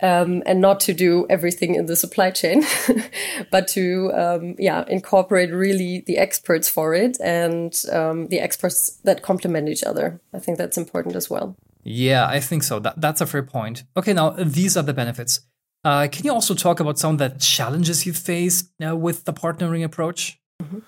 Um, 0.03 0.41
and 0.47 0.59
not 0.59 0.79
to 0.81 0.93
do 0.93 1.27
everything 1.29 1.75
in 1.75 1.85
the 1.85 1.95
supply 1.95 2.31
chain, 2.31 2.63
but 3.51 3.67
to 3.69 4.11
um, 4.15 4.55
yeah 4.57 4.83
incorporate 4.87 5.51
really 5.51 6.03
the 6.07 6.17
experts 6.17 6.67
for 6.67 6.95
it 6.95 7.19
and 7.21 7.71
um, 7.91 8.27
the 8.29 8.39
experts 8.39 8.99
that 9.03 9.21
complement 9.21 9.69
each 9.69 9.83
other. 9.83 10.19
I 10.33 10.39
think 10.39 10.57
that's 10.57 10.77
important 10.77 11.15
as 11.15 11.29
well. 11.29 11.55
Yeah, 11.83 12.27
I 12.27 12.39
think 12.39 12.63
so. 12.63 12.79
That, 12.79 12.99
that's 12.99 13.21
a 13.21 13.27
fair 13.27 13.43
point. 13.43 13.83
Okay, 13.95 14.13
now 14.13 14.31
these 14.31 14.75
are 14.75 14.83
the 14.83 14.93
benefits. 14.93 15.41
Uh, 15.83 16.07
can 16.11 16.25
you 16.25 16.33
also 16.33 16.53
talk 16.53 16.79
about 16.79 16.99
some 16.99 17.13
of 17.13 17.17
the 17.19 17.29
challenges 17.39 18.05
you 18.05 18.13
face 18.13 18.69
uh, 18.87 18.95
with 18.95 19.25
the 19.25 19.33
partnering 19.33 19.83
approach? 19.83 20.39
Mm 20.61 20.67
-hmm. 20.71 20.81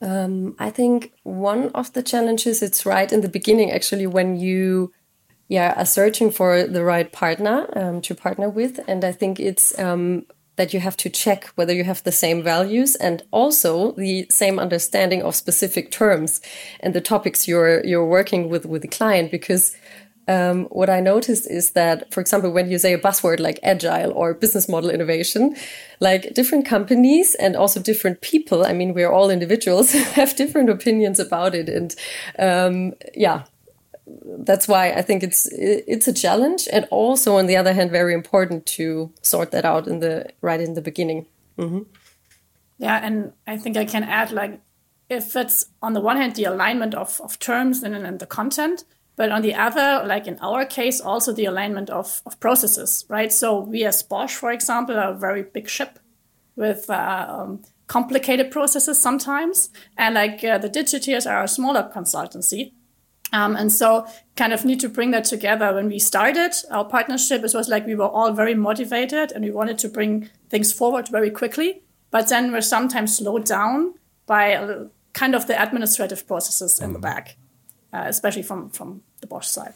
Um, 0.00 0.54
I 0.60 0.70
think 0.70 1.12
one 1.24 1.70
of 1.74 1.92
the 1.92 2.02
challenges 2.02 2.62
it's 2.62 2.86
right 2.86 3.12
in 3.12 3.20
the 3.20 3.28
beginning 3.28 3.72
actually 3.72 4.06
when 4.06 4.36
you 4.36 4.92
yeah 5.48 5.74
are 5.76 5.86
searching 5.86 6.30
for 6.30 6.66
the 6.66 6.84
right 6.84 7.12
partner 7.12 7.68
um, 7.76 8.00
to 8.02 8.14
partner 8.14 8.48
with, 8.48 8.80
and 8.88 9.04
I 9.04 9.12
think 9.12 9.40
it's 9.40 9.78
um, 9.78 10.26
that 10.56 10.74
you 10.74 10.80
have 10.80 10.96
to 10.98 11.08
check 11.08 11.46
whether 11.54 11.72
you 11.72 11.84
have 11.84 12.02
the 12.02 12.12
same 12.12 12.42
values 12.42 12.96
and 12.96 13.22
also 13.30 13.92
the 13.92 14.26
same 14.28 14.58
understanding 14.58 15.22
of 15.22 15.34
specific 15.34 15.90
terms 15.90 16.40
and 16.80 16.94
the 16.94 17.00
topics 17.00 17.48
you're 17.48 17.84
you're 17.86 18.06
working 18.06 18.48
with 18.50 18.66
with 18.66 18.82
the 18.82 18.88
client 18.88 19.30
because 19.30 19.76
um, 20.28 20.66
what 20.66 20.90
I 20.90 21.00
noticed 21.00 21.50
is 21.50 21.70
that, 21.70 22.12
for 22.12 22.20
example, 22.20 22.50
when 22.50 22.70
you 22.70 22.78
say 22.78 22.92
a 22.92 22.98
buzzword 22.98 23.40
like 23.40 23.58
agile 23.62 24.12
or 24.12 24.34
business 24.34 24.68
model 24.68 24.90
innovation, 24.90 25.56
like 26.00 26.34
different 26.34 26.66
companies 26.66 27.34
and 27.36 27.56
also 27.56 27.80
different 27.80 28.20
people, 28.20 28.66
I 28.66 28.74
mean, 28.74 28.92
we're 28.92 29.10
all 29.10 29.30
individuals, 29.30 29.92
have 30.18 30.36
different 30.36 30.68
opinions 30.68 31.18
about 31.18 31.54
it. 31.54 31.70
And 31.70 31.94
um, 32.38 32.92
yeah, 33.16 33.44
that's 34.38 34.68
why 34.68 34.92
I 34.92 35.02
think 35.02 35.22
it's 35.22 35.46
it's 35.52 36.08
a 36.08 36.12
challenge, 36.12 36.68
and 36.72 36.86
also 36.90 37.36
on 37.36 37.46
the 37.46 37.56
other 37.56 37.72
hand, 37.72 37.90
very 37.90 38.14
important 38.14 38.66
to 38.76 39.12
sort 39.22 39.50
that 39.50 39.64
out 39.64 39.86
in 39.86 40.00
the 40.00 40.26
right 40.40 40.60
in 40.60 40.74
the 40.74 40.82
beginning. 40.82 41.26
Mm 41.56 41.70
-hmm. 41.70 41.86
Yeah, 42.76 43.04
and 43.04 43.32
I 43.46 43.58
think 43.62 43.76
I 43.76 43.84
can 43.84 44.04
add 44.04 44.30
like 44.30 44.58
if 45.08 45.34
it's 45.34 45.66
on 45.80 45.94
the 45.94 46.00
one 46.00 46.16
hand 46.20 46.34
the 46.34 46.46
alignment 46.46 46.94
of 46.94 47.20
of 47.20 47.38
terms 47.38 47.82
and, 47.82 47.94
and 47.94 48.18
the 48.18 48.26
content, 48.26 48.84
but 49.18 49.32
on 49.32 49.42
the 49.42 49.52
other, 49.52 50.06
like 50.06 50.28
in 50.28 50.38
our 50.40 50.64
case, 50.64 51.00
also 51.00 51.32
the 51.32 51.46
alignment 51.46 51.90
of, 51.90 52.22
of 52.24 52.38
processes, 52.38 53.04
right? 53.08 53.32
So 53.32 53.58
we 53.58 53.84
as 53.84 54.00
Bosch, 54.02 54.34
for 54.36 54.52
example, 54.52 54.96
are 54.96 55.10
a 55.10 55.18
very 55.18 55.42
big 55.42 55.68
ship 55.68 55.98
with 56.54 56.88
uh, 56.88 57.26
um, 57.28 57.62
complicated 57.88 58.52
processes 58.52 58.96
sometimes. 58.96 59.70
And 59.96 60.14
like 60.14 60.44
uh, 60.44 60.58
the 60.58 60.70
Digetiers 60.70 61.28
are 61.28 61.42
a 61.42 61.48
smaller 61.48 61.90
consultancy. 61.92 62.72
Um, 63.32 63.56
and 63.56 63.70
so 63.70 64.06
kind 64.36 64.52
of 64.52 64.64
need 64.64 64.80
to 64.80 64.88
bring 64.88 65.10
that 65.10 65.24
together. 65.24 65.74
When 65.74 65.88
we 65.88 65.98
started 65.98 66.54
our 66.70 66.84
partnership, 66.84 67.44
it 67.44 67.52
was 67.54 67.68
like 67.68 67.86
we 67.86 67.94
were 67.94 68.08
all 68.08 68.32
very 68.32 68.54
motivated 68.54 69.32
and 69.32 69.44
we 69.44 69.50
wanted 69.50 69.78
to 69.78 69.88
bring 69.88 70.30
things 70.48 70.72
forward 70.72 71.08
very 71.08 71.30
quickly. 71.30 71.82
But 72.10 72.28
then 72.28 72.52
we're 72.52 72.62
sometimes 72.62 73.16
slowed 73.16 73.44
down 73.44 73.94
by 74.26 74.86
kind 75.12 75.34
of 75.34 75.46
the 75.46 75.62
administrative 75.62 76.26
processes 76.26 76.80
in 76.80 76.94
the 76.94 76.98
mm. 76.98 77.02
back 77.02 77.36
uh, 77.92 78.04
especially 78.06 78.42
from 78.42 78.70
from 78.70 79.02
the 79.20 79.26
Bosch 79.26 79.46
side. 79.46 79.74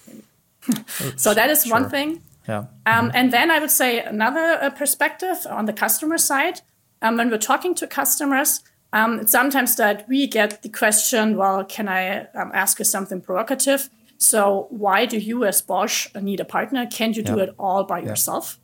so 1.17 1.35
that 1.35 1.51
is 1.51 1.65
sure. 1.65 1.73
one 1.73 1.89
thing. 1.89 2.23
Yeah. 2.49 2.59
Um, 2.59 2.67
mm-hmm. 2.87 3.11
And 3.15 3.33
then 3.33 3.51
I 3.51 3.59
would 3.59 3.71
say 3.71 4.01
another 4.01 4.59
uh, 4.61 4.71
perspective 4.71 5.47
on 5.49 5.67
the 5.67 5.73
customer 5.73 6.19
side. 6.19 6.61
Um, 7.01 7.17
when 7.17 7.31
we're 7.31 7.39
talking 7.39 7.75
to 7.77 7.87
customers, 7.87 8.61
um, 8.93 9.21
it's 9.21 9.33
sometimes 9.33 9.77
that 9.77 10.07
we 10.09 10.27
get 10.27 10.63
the 10.63 10.69
question, 10.69 11.37
well, 11.37 11.65
can 11.65 11.89
I 11.89 12.27
um, 12.35 12.51
ask 12.55 12.79
you 12.79 12.85
something 12.85 13.21
provocative? 13.21 13.89
So 14.19 14.67
why 14.71 15.07
do 15.07 15.19
you 15.19 15.45
as 15.45 15.63
Bosch 15.63 16.09
need 16.15 16.41
a 16.41 16.45
partner? 16.45 16.87
Can't 16.87 17.17
you 17.17 17.23
do 17.23 17.39
it 17.39 17.55
all 17.59 17.85
by 17.85 17.99
yeah. 17.99 18.11
yourself? 18.11 18.59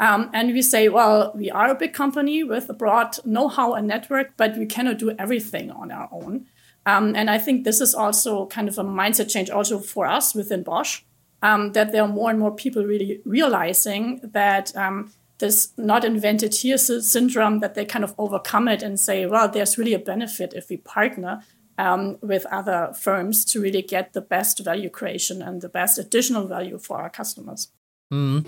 Um, 0.00 0.30
and 0.32 0.52
we 0.52 0.62
say, 0.62 0.88
well, 0.88 1.32
we 1.34 1.50
are 1.50 1.70
a 1.70 1.74
big 1.74 1.92
company 1.92 2.44
with 2.44 2.68
a 2.68 2.74
broad 2.74 3.16
know-how 3.24 3.74
and 3.74 3.88
network, 3.88 4.36
but 4.36 4.56
we 4.56 4.66
cannot 4.66 4.98
do 4.98 5.10
everything 5.18 5.70
on 5.70 5.90
our 5.90 6.08
own. 6.12 6.46
Um, 6.86 7.14
and 7.16 7.28
I 7.28 7.38
think 7.38 7.64
this 7.64 7.80
is 7.80 7.94
also 7.94 8.46
kind 8.46 8.68
of 8.68 8.78
a 8.78 8.84
mindset 8.84 9.30
change 9.30 9.50
also 9.50 9.78
for 9.78 10.06
us 10.06 10.34
within 10.34 10.62
Bosch, 10.62 11.02
um, 11.42 11.72
that 11.72 11.92
there 11.92 12.02
are 12.02 12.08
more 12.08 12.30
and 12.30 12.38
more 12.38 12.54
people 12.54 12.84
really 12.84 13.20
realizing 13.24 14.20
that 14.22 14.76
um, 14.76 15.12
this 15.38 15.72
not 15.76 16.04
invented 16.04 16.54
here 16.54 16.78
syndrome, 16.78 17.60
that 17.60 17.74
they 17.74 17.84
kind 17.84 18.04
of 18.04 18.14
overcome 18.18 18.68
it 18.68 18.82
and 18.82 18.98
say, 18.98 19.26
well, 19.26 19.48
there's 19.48 19.78
really 19.78 19.94
a 19.94 19.98
benefit 19.98 20.52
if 20.54 20.68
we 20.68 20.76
partner 20.78 21.42
um, 21.78 22.18
with 22.20 22.44
other 22.46 22.92
firms 22.98 23.44
to 23.46 23.60
really 23.60 23.82
get 23.82 24.12
the 24.12 24.20
best 24.20 24.58
value 24.64 24.90
creation 24.90 25.40
and 25.40 25.62
the 25.62 25.68
best 25.68 25.98
additional 25.98 26.46
value 26.46 26.78
for 26.78 26.98
our 26.98 27.10
customers. 27.10 27.68
Mm. 28.12 28.46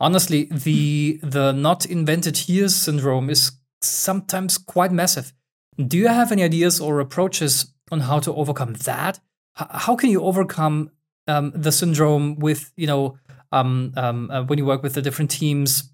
Honestly, 0.00 0.44
the 0.44 1.18
the 1.22 1.52
not 1.52 1.86
invented 1.86 2.36
here 2.36 2.68
syndrome 2.68 3.30
is 3.30 3.52
sometimes 3.80 4.58
quite 4.58 4.92
massive. 4.92 5.32
Do 5.76 5.96
you 5.96 6.08
have 6.08 6.30
any 6.30 6.42
ideas 6.42 6.80
or 6.80 7.00
approaches 7.00 7.72
on 7.90 8.00
how 8.00 8.20
to 8.20 8.34
overcome 8.34 8.74
that? 8.84 9.18
H 9.60 9.66
how 9.70 9.96
can 9.96 10.10
you 10.10 10.22
overcome 10.22 10.90
um, 11.26 11.52
the 11.54 11.72
syndrome 11.72 12.36
with, 12.38 12.72
you 12.76 12.86
know, 12.86 13.18
um, 13.50 13.92
um, 13.96 14.30
uh, 14.30 14.42
when 14.44 14.58
you 14.58 14.66
work 14.66 14.82
with 14.82 14.94
the 14.94 15.02
different 15.02 15.30
teams 15.30 15.90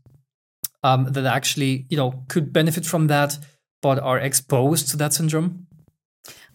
um, 0.85 1.07
that 1.07 1.25
actually, 1.25 1.87
you 1.89 1.97
know, 1.97 2.23
could 2.29 2.53
benefit 2.53 2.87
from 2.87 3.09
that, 3.09 3.39
but 3.83 3.99
are 3.99 4.19
exposed 4.19 4.89
to 4.91 4.97
that 4.99 5.13
syndrome? 5.13 5.67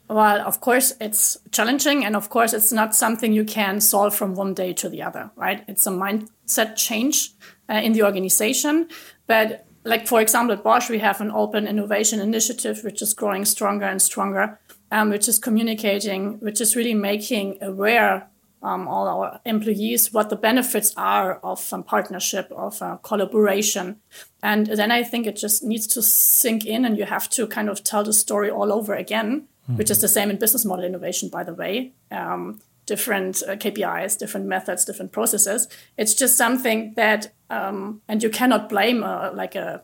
Well, 0.08 0.42
of 0.42 0.62
course, 0.62 0.94
it's 1.02 1.38
challenging. 1.52 2.06
And 2.06 2.16
of 2.16 2.30
course, 2.30 2.54
it's 2.54 2.72
not 2.72 2.96
something 2.96 3.34
you 3.34 3.44
can 3.44 3.82
solve 3.82 4.16
from 4.16 4.36
one 4.36 4.54
day 4.54 4.72
to 4.74 4.90
the 4.90 5.04
other, 5.04 5.30
right? 5.36 5.64
It's 5.68 5.86
a 5.86 5.92
mindset 5.92 6.76
change 6.76 7.32
uh, 7.70 7.74
in 7.74 7.94
the 7.94 8.04
organization. 8.04 8.88
But 9.28 9.66
like 9.84 10.08
for 10.08 10.20
example 10.22 10.54
at 10.54 10.64
bosch 10.64 10.90
we 10.90 11.00
have 11.00 11.22
an 11.22 11.32
open 11.32 11.66
innovation 11.66 12.20
initiative 12.20 12.84
which 12.84 13.02
is 13.02 13.14
growing 13.14 13.46
stronger 13.46 13.86
and 13.86 14.02
stronger 14.02 14.60
um, 14.92 15.10
which 15.10 15.28
is 15.30 15.40
communicating 15.40 16.38
which 16.42 16.60
is 16.60 16.76
really 16.76 16.94
making 16.94 17.58
aware 17.62 18.28
um, 18.62 18.88
all 18.88 19.08
our 19.08 19.40
employees 19.46 20.14
what 20.14 20.30
the 20.30 20.36
benefits 20.36 20.94
are 20.98 21.36
of 21.40 21.72
um, 21.74 21.84
partnership 21.84 22.52
of 22.52 22.82
uh, 22.82 22.98
collaboration 22.98 23.98
and 24.44 24.68
then 24.68 24.92
i 24.92 25.04
think 25.04 25.26
it 25.26 25.36
just 25.36 25.64
needs 25.64 25.88
to 25.88 26.02
sink 26.02 26.66
in 26.66 26.86
and 26.86 26.98
you 26.98 27.06
have 27.06 27.30
to 27.30 27.48
kind 27.48 27.70
of 27.70 27.84
tell 27.84 28.04
the 28.04 28.14
story 28.14 28.50
all 28.50 28.72
over 28.72 28.94
again 28.94 29.42
mm-hmm. 29.42 29.78
which 29.78 29.92
is 29.92 30.02
the 30.02 30.08
same 30.08 30.30
in 30.30 30.38
business 30.38 30.66
model 30.66 30.86
innovation 30.86 31.30
by 31.30 31.44
the 31.44 31.54
way 31.54 31.94
um, 32.12 32.60
different 32.90 33.44
uh, 33.48 33.52
KPIs, 33.52 34.18
different 34.18 34.48
methods, 34.48 34.84
different 34.84 35.12
processes. 35.12 35.68
It's 35.96 36.16
just 36.16 36.36
something 36.36 36.96
that, 36.96 37.32
um, 37.52 38.02
and 38.08 38.24
you 38.24 38.32
cannot 38.32 38.68
blame 38.68 39.04
a, 39.04 39.32
like 39.34 39.54
a 39.54 39.84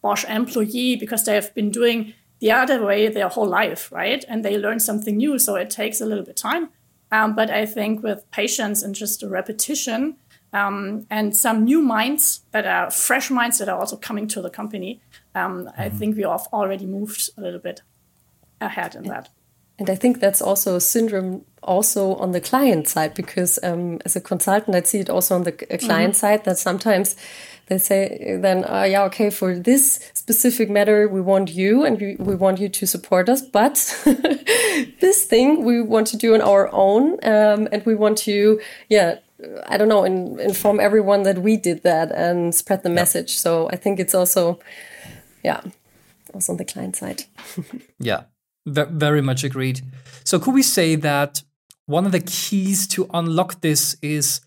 Bosch 0.00 0.24
employee 0.24 0.96
because 0.96 1.24
they 1.24 1.34
have 1.34 1.52
been 1.54 1.70
doing 1.70 2.14
the 2.38 2.52
other 2.52 2.84
way 2.84 3.08
their 3.08 3.28
whole 3.28 3.48
life, 3.48 3.90
right? 3.90 4.24
And 4.28 4.44
they 4.44 4.56
learn 4.56 4.78
something 4.78 5.16
new, 5.16 5.38
so 5.38 5.56
it 5.56 5.70
takes 5.70 6.00
a 6.00 6.06
little 6.06 6.24
bit 6.24 6.36
time. 6.36 6.68
Um, 7.12 7.34
but 7.34 7.50
I 7.50 7.66
think 7.66 8.02
with 8.02 8.28
patience 8.30 8.82
and 8.82 8.94
just 8.94 9.22
a 9.22 9.28
repetition 9.28 10.16
um, 10.52 11.06
and 11.10 11.36
some 11.36 11.64
new 11.64 11.80
minds 11.82 12.40
that 12.52 12.66
are 12.66 12.90
fresh 12.90 13.30
minds 13.30 13.58
that 13.58 13.68
are 13.68 13.78
also 13.78 13.96
coming 13.96 14.28
to 14.28 14.42
the 14.42 14.50
company, 14.50 15.00
um, 15.34 15.66
mm-hmm. 15.66 15.80
I 15.80 15.88
think 15.90 16.16
we 16.16 16.22
have 16.22 16.46
already 16.52 16.86
moved 16.86 17.30
a 17.36 17.40
little 17.40 17.60
bit 17.60 17.82
ahead 18.60 18.94
in 18.94 19.04
that. 19.04 19.28
And 19.78 19.90
I 19.90 19.96
think 19.96 20.20
that's 20.20 20.40
also 20.40 20.76
a 20.76 20.80
syndrome 20.80 21.44
also 21.62 22.14
on 22.16 22.30
the 22.30 22.40
client 22.40 22.86
side 22.86 23.14
because 23.14 23.58
um, 23.62 24.00
as 24.04 24.14
a 24.14 24.20
consultant, 24.20 24.76
I 24.76 24.82
see 24.82 25.00
it 25.00 25.10
also 25.10 25.34
on 25.34 25.42
the 25.42 25.52
client 25.52 25.80
mm 25.80 26.10
-hmm. 26.10 26.14
side 26.14 26.44
that 26.44 26.58
sometimes 26.58 27.16
they 27.66 27.78
say 27.78 28.36
then, 28.40 28.64
uh, 28.64 28.86
yeah, 28.88 29.04
okay, 29.04 29.30
for 29.30 29.58
this 29.58 30.10
specific 30.14 30.68
matter, 30.68 31.08
we 31.08 31.20
want 31.20 31.50
you 31.50 31.84
and 31.84 32.00
we, 32.00 32.16
we 32.16 32.34
want 32.34 32.60
you 32.60 32.68
to 32.68 32.86
support 32.86 33.28
us, 33.28 33.40
but 33.40 33.74
this 35.00 35.24
thing 35.24 35.64
we 35.64 35.80
want 35.80 36.06
to 36.08 36.16
do 36.16 36.34
on 36.34 36.40
our 36.42 36.72
own 36.72 37.12
um, 37.24 37.68
and 37.72 37.84
we 37.86 37.94
want 37.94 38.18
to, 38.18 38.60
yeah, 38.88 39.18
I 39.66 39.76
don't 39.76 39.88
know, 39.88 40.04
in, 40.04 40.38
inform 40.40 40.78
everyone 40.78 41.22
that 41.22 41.38
we 41.38 41.56
did 41.56 41.82
that 41.82 42.12
and 42.12 42.54
spread 42.54 42.82
the 42.82 42.90
message. 42.90 43.36
So 43.36 43.68
I 43.70 43.76
think 43.76 43.98
it's 43.98 44.14
also, 44.14 44.60
yeah, 45.42 45.62
also 46.32 46.52
on 46.52 46.58
the 46.58 46.64
client 46.64 46.96
side. 46.96 47.24
yeah, 47.98 48.24
very 48.66 49.22
much 49.22 49.44
agreed. 49.44 49.80
So 50.24 50.38
could 50.38 50.54
we 50.54 50.62
say 50.62 50.96
that 50.96 51.42
one 51.86 52.06
of 52.06 52.12
the 52.12 52.20
keys 52.20 52.86
to 52.88 53.08
unlock 53.12 53.60
this 53.60 53.96
is 54.00 54.40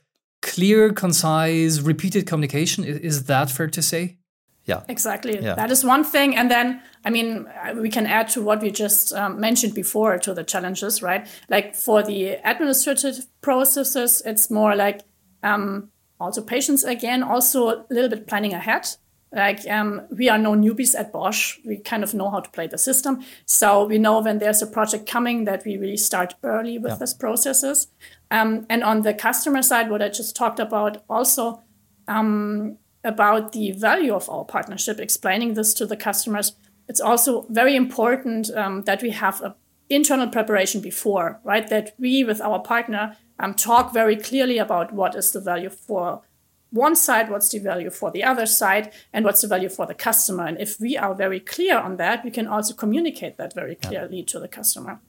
clear, 0.48 0.92
concise, 0.94 1.82
repeated 1.82 2.26
communication? 2.26 2.84
Is 2.84 3.26
that 3.26 3.52
fair 3.52 3.68
to 3.68 3.82
say? 3.82 4.18
Yeah. 4.66 4.84
Exactly. 4.90 5.40
Yeah. 5.40 5.56
That 5.56 5.72
is 5.72 5.84
one 5.86 6.04
thing. 6.04 6.36
And 6.36 6.52
then, 6.52 6.82
I 7.06 7.10
mean, 7.10 7.48
we 7.76 7.90
can 7.90 8.06
add 8.06 8.28
to 8.30 8.42
what 8.42 8.62
we 8.62 8.70
just 8.70 9.14
um, 9.14 9.40
mentioned 9.40 9.74
before 9.74 10.18
to 10.20 10.34
the 10.34 10.44
challenges, 10.44 11.02
right? 11.02 11.26
Like 11.50 11.76
for 11.76 12.04
the 12.04 12.40
administrative 12.44 13.28
processes, 13.42 14.22
it's 14.26 14.50
more 14.52 14.76
like 14.76 15.02
um, 15.42 15.90
also 16.20 16.42
patience 16.42 16.84
again, 16.84 17.24
also 17.24 17.70
a 17.70 17.86
little 17.90 18.10
bit 18.10 18.28
planning 18.28 18.54
ahead. 18.54 18.88
Like 19.32 19.68
um, 19.70 20.04
we 20.10 20.30
are 20.30 20.38
no 20.38 20.54
newbies 20.54 20.98
at 20.98 21.12
Bosch. 21.12 21.58
We 21.66 21.78
kind 21.78 22.04
of 22.04 22.14
know 22.14 22.30
how 22.30 22.40
to 22.40 22.50
play 22.50 22.68
the 22.68 22.78
system. 22.78 23.24
So 23.46 23.86
we 23.86 23.98
know 23.98 24.22
when 24.22 24.40
there's 24.40 24.62
a 24.62 24.68
project 24.68 25.10
coming 25.10 25.46
that 25.46 25.66
we 25.66 25.78
really 25.78 25.98
start 25.98 26.36
early 26.44 26.78
with 26.78 26.94
yeah. 26.94 26.98
these 27.00 27.14
processes. 27.14 27.88
Um, 28.32 28.66
and 28.70 28.84
on 28.84 29.02
the 29.02 29.14
customer 29.14 29.62
side, 29.62 29.90
what 29.90 30.02
I 30.02 30.10
just 30.10 30.36
talked 30.36 30.60
about 30.60 31.04
also, 31.10 31.62
um, 32.08 32.78
about 33.04 33.52
the 33.52 33.72
value 33.72 34.14
of 34.14 34.30
our 34.30 34.46
partnership, 34.46 35.00
explaining 35.00 35.54
this 35.54 35.74
to 35.76 35.86
the 35.86 35.98
customers. 35.98 36.56
It's 36.88 37.02
also 37.02 37.46
very 37.50 37.76
important 37.76 38.50
um, 38.56 38.84
that 38.84 39.02
we 39.02 39.12
have 39.12 39.42
an 39.42 39.54
internal 39.90 40.28
preparation 40.28 40.82
before, 40.82 41.40
right? 41.44 41.68
That 41.70 41.96
we, 41.98 42.24
with 42.24 42.42
our 42.42 42.60
partner, 42.60 43.18
um, 43.40 43.54
talk 43.54 43.94
very 43.94 44.16
clearly 44.16 44.58
about 44.58 44.94
what 44.94 45.16
is 45.16 45.32
the 45.32 45.42
value 45.42 45.70
for 45.70 46.22
one 46.72 46.96
side, 46.96 47.30
what's 47.30 47.50
the 47.50 47.60
value 47.60 47.90
for 47.90 48.12
the 48.12 48.24
other 48.24 48.46
side, 48.46 48.92
and 49.14 49.24
what's 49.26 49.42
the 49.42 49.48
value 49.48 49.70
for 49.70 49.86
the 49.86 49.94
customer. 49.94 50.46
And 50.46 50.60
if 50.60 50.80
we 50.80 50.98
are 50.98 51.16
very 51.16 51.40
clear 51.40 51.78
on 51.78 51.98
that, 51.98 52.24
we 52.24 52.32
can 52.32 52.48
also 52.48 52.74
communicate 52.74 53.38
that 53.38 53.54
very 53.54 53.76
clearly 53.76 54.20
yeah. 54.20 54.26
to 54.26 54.40
the 54.40 54.48
customer. 54.48 55.00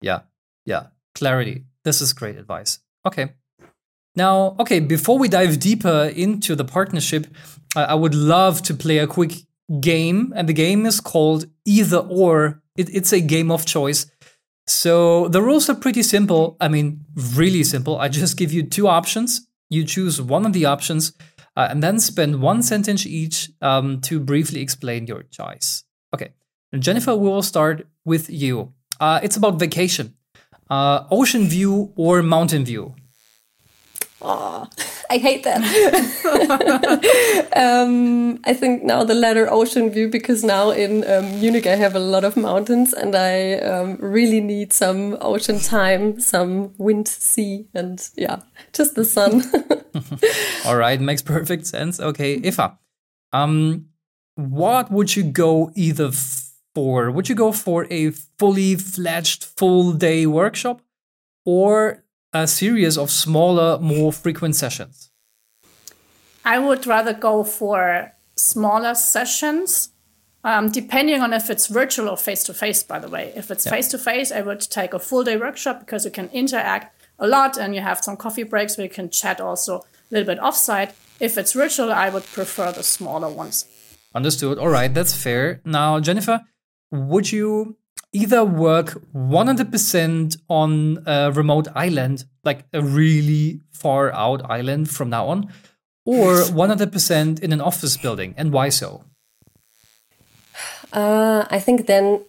Yeah, 0.00 0.20
yeah, 0.64 0.88
clarity. 1.14 1.64
This 1.84 2.00
is 2.00 2.12
great 2.12 2.36
advice. 2.36 2.80
Okay. 3.06 3.32
Now, 4.14 4.56
okay, 4.58 4.80
before 4.80 5.18
we 5.18 5.28
dive 5.28 5.58
deeper 5.58 6.12
into 6.14 6.54
the 6.54 6.64
partnership, 6.64 7.26
I 7.74 7.94
would 7.94 8.14
love 8.14 8.62
to 8.62 8.74
play 8.74 8.98
a 8.98 9.06
quick 9.06 9.32
game, 9.80 10.32
and 10.36 10.48
the 10.48 10.52
game 10.52 10.84
is 10.86 11.00
called 11.00 11.46
Either 11.64 11.98
or. 11.98 12.62
It, 12.76 12.94
it's 12.94 13.12
a 13.12 13.20
game 13.20 13.50
of 13.50 13.66
choice. 13.66 14.06
So 14.66 15.28
the 15.28 15.42
rules 15.42 15.68
are 15.68 15.74
pretty 15.74 16.02
simple. 16.02 16.56
I 16.60 16.68
mean, 16.68 17.04
really 17.34 17.64
simple. 17.64 17.98
I 17.98 18.08
just 18.08 18.36
give 18.36 18.52
you 18.52 18.62
two 18.62 18.86
options. 18.88 19.46
You 19.72 19.84
choose 19.84 20.20
one 20.20 20.44
of 20.44 20.52
the 20.52 20.66
options, 20.66 21.14
uh, 21.56 21.68
and 21.70 21.82
then 21.82 21.98
spend 21.98 22.42
one 22.42 22.62
sentence 22.62 23.06
each 23.06 23.50
um, 23.62 24.02
to 24.02 24.20
briefly 24.20 24.60
explain 24.60 25.06
your 25.06 25.22
choice. 25.22 25.84
Okay, 26.14 26.32
Jennifer, 26.78 27.14
we 27.16 27.26
will 27.28 27.42
start 27.42 27.86
with 28.04 28.28
you. 28.28 28.74
Uh, 29.00 29.20
it's 29.22 29.36
about 29.36 29.58
vacation. 29.58 30.14
Uh, 30.68 31.06
ocean 31.10 31.46
view 31.46 31.92
or 31.96 32.22
mountain 32.22 32.66
view? 32.66 32.94
Oh, 34.20 34.68
I 35.12 35.18
hate 35.18 35.44
that. 35.44 35.60
um, 37.54 38.40
I 38.44 38.54
think 38.54 38.82
now 38.82 39.04
the 39.04 39.12
latter 39.12 39.46
ocean 39.52 39.90
view 39.90 40.08
because 40.08 40.42
now 40.42 40.70
in 40.70 41.04
um, 41.06 41.38
Munich 41.38 41.66
I 41.66 41.74
have 41.76 41.94
a 41.94 41.98
lot 41.98 42.24
of 42.24 42.34
mountains 42.34 42.94
and 42.94 43.14
I 43.14 43.56
um, 43.56 43.98
really 44.00 44.40
need 44.40 44.72
some 44.72 45.18
ocean 45.20 45.60
time, 45.60 46.18
some 46.18 46.72
wind, 46.78 47.08
sea, 47.08 47.66
and 47.74 48.00
yeah, 48.16 48.40
just 48.72 48.94
the 48.94 49.04
sun. 49.04 49.42
All 50.64 50.78
right, 50.78 50.98
makes 50.98 51.20
perfect 51.20 51.66
sense. 51.66 52.00
Okay, 52.00 52.36
Eva, 52.36 52.78
um, 53.34 53.88
what 54.36 54.90
would 54.90 55.14
you 55.14 55.24
go 55.24 55.72
either 55.74 56.10
for? 56.74 57.10
Would 57.10 57.28
you 57.28 57.34
go 57.34 57.52
for 57.52 57.86
a 57.90 58.12
fully 58.38 58.76
fledged 58.76 59.44
full 59.44 59.92
day 59.92 60.24
workshop? 60.24 60.80
Or 61.44 62.01
a 62.32 62.46
series 62.46 62.96
of 62.96 63.10
smaller, 63.10 63.78
more 63.78 64.12
frequent 64.12 64.56
sessions? 64.56 65.10
I 66.44 66.58
would 66.58 66.86
rather 66.86 67.12
go 67.12 67.44
for 67.44 68.12
smaller 68.36 68.94
sessions, 68.94 69.90
um, 70.42 70.70
depending 70.70 71.20
on 71.20 71.32
if 71.32 71.50
it's 71.50 71.68
virtual 71.68 72.08
or 72.08 72.16
face 72.16 72.42
to 72.44 72.54
face, 72.54 72.82
by 72.82 72.98
the 72.98 73.08
way. 73.08 73.32
If 73.36 73.50
it's 73.50 73.68
face 73.68 73.88
to 73.88 73.98
face, 73.98 74.32
I 74.32 74.40
would 74.42 74.60
take 74.60 74.92
a 74.92 74.98
full 74.98 75.24
day 75.24 75.36
workshop 75.36 75.80
because 75.80 76.04
you 76.04 76.10
can 76.10 76.28
interact 76.32 76.94
a 77.18 77.26
lot 77.26 77.56
and 77.56 77.74
you 77.74 77.80
have 77.80 78.02
some 78.02 78.16
coffee 78.16 78.42
breaks 78.42 78.76
where 78.76 78.86
you 78.86 78.90
can 78.90 79.08
chat 79.08 79.40
also 79.40 79.78
a 79.78 79.82
little 80.10 80.34
bit 80.34 80.42
offsite. 80.42 80.92
If 81.20 81.38
it's 81.38 81.52
virtual, 81.52 81.92
I 81.92 82.08
would 82.08 82.24
prefer 82.24 82.72
the 82.72 82.82
smaller 82.82 83.28
ones. 83.28 83.66
Understood. 84.14 84.58
All 84.58 84.68
right, 84.68 84.92
that's 84.92 85.14
fair. 85.14 85.60
Now, 85.64 86.00
Jennifer, 86.00 86.40
would 86.90 87.30
you 87.30 87.76
either 88.12 88.44
work 88.44 89.02
100% 89.14 90.36
on 90.48 91.02
a 91.06 91.32
remote 91.32 91.68
island, 91.74 92.24
like 92.44 92.64
a 92.72 92.82
really 92.82 93.60
far 93.72 94.12
out 94.12 94.48
island 94.50 94.90
from 94.90 95.10
now 95.10 95.28
on, 95.28 95.52
or 96.04 96.34
100% 96.42 97.40
in 97.40 97.52
an 97.52 97.60
office 97.60 97.96
building, 97.96 98.34
and 98.36 98.52
why 98.52 98.68
so? 98.68 99.04
Uh, 100.92 101.46
I 101.50 101.58
think 101.58 101.86
then 101.86 102.24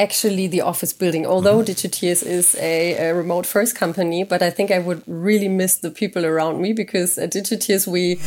actually 0.00 0.46
the 0.48 0.62
office 0.62 0.92
building. 0.94 1.26
Although 1.26 1.58
mm 1.58 1.64
-hmm. 1.64 1.74
Digetiers 1.74 2.22
is 2.22 2.56
a, 2.58 2.76
a, 3.04 3.14
remote 3.14 3.46
first 3.48 3.78
company, 3.78 4.24
but 4.24 4.40
I 4.42 4.50
think 4.50 4.70
I 4.70 4.80
would 4.86 5.02
really 5.06 5.48
miss 5.48 5.76
the 5.76 5.90
people 5.90 6.22
around 6.24 6.60
me 6.60 6.72
because 6.72 7.22
at 7.22 7.30
Digetiers 7.34 7.86
we 7.86 8.18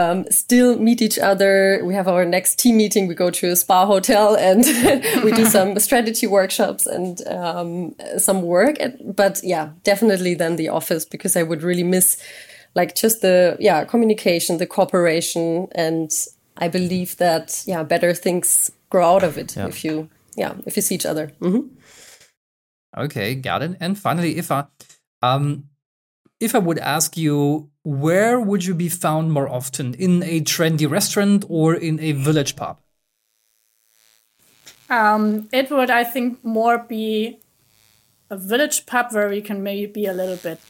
um, 0.00 0.24
still 0.28 0.78
meet 0.78 1.00
each 1.00 1.18
other. 1.30 1.52
We 1.88 1.94
have 1.94 2.10
our 2.10 2.24
next 2.24 2.62
team 2.62 2.76
meeting. 2.76 3.08
We 3.08 3.14
go 3.14 3.30
to 3.30 3.46
a 3.46 3.56
spa 3.56 3.86
hotel 3.86 4.28
and 4.48 4.64
we 5.24 5.30
do 5.40 5.44
some 5.56 5.80
strategy 5.80 6.26
workshops 6.26 6.86
and 6.86 7.14
um, 7.38 7.94
some 8.18 8.40
work. 8.42 8.76
But 9.22 9.40
yeah, 9.42 9.68
definitely 9.84 10.36
then 10.36 10.56
the 10.56 10.70
office 10.70 11.06
because 11.08 11.40
I 11.40 11.42
would 11.42 11.62
really 11.62 11.84
miss 11.84 12.16
like 12.74 12.92
just 13.02 13.20
the 13.20 13.56
yeah 13.58 13.84
communication, 13.86 14.58
the 14.58 14.66
cooperation, 14.66 15.68
and 15.86 16.10
I 16.64 16.68
believe 16.68 17.10
that 17.16 17.64
yeah 17.66 17.84
better 17.84 18.14
things 18.14 18.70
grow 18.90 19.14
out 19.14 19.24
of 19.24 19.36
it 19.36 19.56
yeah. 19.56 19.68
if 19.68 19.84
you 19.84 20.08
yeah, 20.36 20.54
if 20.66 20.76
you 20.76 20.82
see 20.82 20.94
each 20.94 21.06
other. 21.06 21.32
Mm-hmm. 21.40 21.68
Okay, 22.96 23.34
got 23.34 23.62
it. 23.62 23.76
And 23.80 23.98
finally, 23.98 24.38
if 24.38 24.50
I, 24.50 24.64
um, 25.22 25.64
if 26.40 26.54
I 26.54 26.58
would 26.58 26.78
ask 26.78 27.16
you, 27.16 27.70
where 27.84 28.40
would 28.40 28.64
you 28.64 28.74
be 28.74 28.88
found 28.88 29.32
more 29.32 29.48
often, 29.48 29.94
in 29.94 30.22
a 30.22 30.40
trendy 30.40 30.88
restaurant 30.90 31.44
or 31.48 31.74
in 31.74 32.00
a 32.00 32.12
village 32.12 32.56
pub? 32.56 32.80
Um, 34.88 35.48
it 35.52 35.70
would, 35.70 35.90
I 35.90 36.04
think, 36.04 36.44
more 36.44 36.78
be 36.78 37.40
a 38.30 38.36
village 38.36 38.86
pub 38.86 39.12
where 39.12 39.32
you 39.32 39.42
can 39.42 39.62
maybe 39.62 39.86
be 39.86 40.06
a 40.06 40.12
little 40.12 40.36
bit 40.36 40.60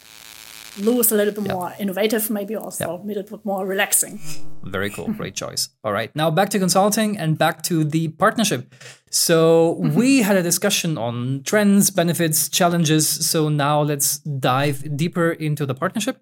loose, 0.78 1.12
a 1.12 1.14
little 1.14 1.34
bit 1.34 1.52
more 1.52 1.72
innovative, 1.78 2.30
maybe 2.30 2.56
also 2.56 2.96
a 2.96 3.06
little 3.06 3.22
bit 3.22 3.44
more 3.44 3.66
relaxing. 3.66 4.20
Very 4.62 4.90
cool. 4.90 5.08
Great 5.12 5.34
choice. 5.42 5.68
All 5.84 5.92
right. 5.92 6.14
Now 6.14 6.30
back 6.30 6.50
to 6.50 6.58
consulting 6.58 7.18
and 7.18 7.38
back 7.38 7.62
to 7.64 7.84
the 7.84 8.08
partnership. 8.08 8.74
So 9.10 9.78
mm-hmm. 9.80 9.94
we 9.94 10.22
had 10.22 10.36
a 10.36 10.42
discussion 10.42 10.98
on 10.98 11.42
trends, 11.44 11.90
benefits, 11.90 12.48
challenges. 12.48 13.08
So 13.08 13.48
now 13.48 13.82
let's 13.82 14.18
dive 14.18 14.96
deeper 14.96 15.32
into 15.32 15.66
the 15.66 15.74
partnership. 15.74 16.20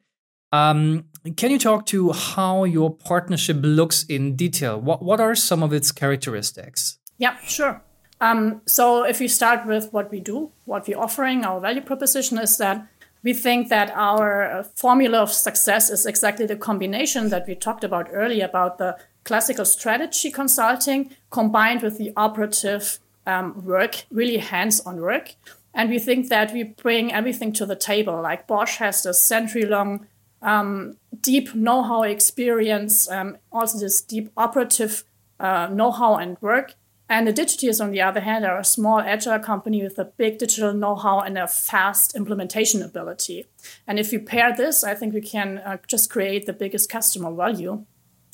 Um, 0.52 1.06
can 1.36 1.50
you 1.50 1.58
talk 1.58 1.86
to 1.86 2.12
how 2.12 2.64
your 2.64 2.94
partnership 2.94 3.56
looks 3.62 4.04
in 4.04 4.36
detail? 4.36 4.80
What 4.80 5.02
what 5.02 5.20
are 5.20 5.34
some 5.34 5.64
of 5.64 5.72
its 5.72 5.90
characteristics? 5.90 6.98
Yeah, 7.18 7.36
sure. 7.40 7.82
Um, 8.20 8.62
so 8.66 9.04
if 9.04 9.20
we 9.20 9.28
start 9.28 9.66
with 9.66 9.92
what 9.92 10.10
we 10.10 10.20
do, 10.20 10.52
what 10.64 10.86
we're 10.86 10.98
offering, 10.98 11.44
our 11.44 11.60
value 11.60 11.82
proposition 11.82 12.38
is 12.38 12.56
that 12.58 12.86
we 13.24 13.32
think 13.32 13.70
that 13.70 13.90
our 13.96 14.44
uh, 14.44 14.62
formula 14.62 15.18
of 15.18 15.32
success 15.32 15.90
is 15.90 16.06
exactly 16.06 16.46
the 16.46 16.56
combination 16.56 17.30
that 17.30 17.48
we 17.48 17.54
talked 17.54 17.82
about 17.82 18.08
earlier 18.12 18.44
about 18.44 18.76
the 18.78 18.96
classical 19.24 19.64
strategy 19.64 20.30
consulting 20.30 21.10
combined 21.30 21.82
with 21.82 21.96
the 21.96 22.12
operative 22.16 22.98
um, 23.26 23.64
work, 23.64 24.04
really 24.10 24.36
hands 24.36 24.80
on 24.80 25.00
work. 25.00 25.34
And 25.72 25.88
we 25.88 25.98
think 25.98 26.28
that 26.28 26.52
we 26.52 26.62
bring 26.62 27.12
everything 27.12 27.52
to 27.54 27.66
the 27.66 27.74
table. 27.74 28.20
Like 28.20 28.46
Bosch 28.46 28.76
has 28.76 29.02
this 29.02 29.20
century 29.20 29.64
long, 29.64 30.06
um, 30.42 30.98
deep 31.22 31.54
know 31.54 31.82
how 31.82 32.02
experience, 32.02 33.10
um, 33.10 33.38
also 33.50 33.78
this 33.78 34.02
deep 34.02 34.30
operative 34.36 35.04
uh, 35.40 35.68
know 35.72 35.90
how 35.90 36.16
and 36.16 36.36
work. 36.42 36.74
And 37.08 37.26
the 37.26 37.32
Digetiers, 37.32 37.82
on 37.82 37.90
the 37.90 38.00
other 38.00 38.20
hand, 38.20 38.46
are 38.46 38.58
a 38.58 38.64
small 38.64 38.98
agile 38.98 39.38
company 39.38 39.82
with 39.82 39.98
a 39.98 40.06
big 40.06 40.38
digital 40.38 40.72
know-how 40.72 41.20
and 41.20 41.36
a 41.36 41.46
fast 41.46 42.16
implementation 42.16 42.82
ability. 42.82 43.46
And 43.86 43.98
if 43.98 44.12
you 44.12 44.20
pair 44.20 44.56
this, 44.56 44.82
I 44.82 44.94
think 44.94 45.12
we 45.12 45.20
can 45.20 45.58
uh, 45.58 45.76
just 45.86 46.08
create 46.08 46.46
the 46.46 46.54
biggest 46.54 46.88
customer 46.88 47.32
value. 47.34 47.84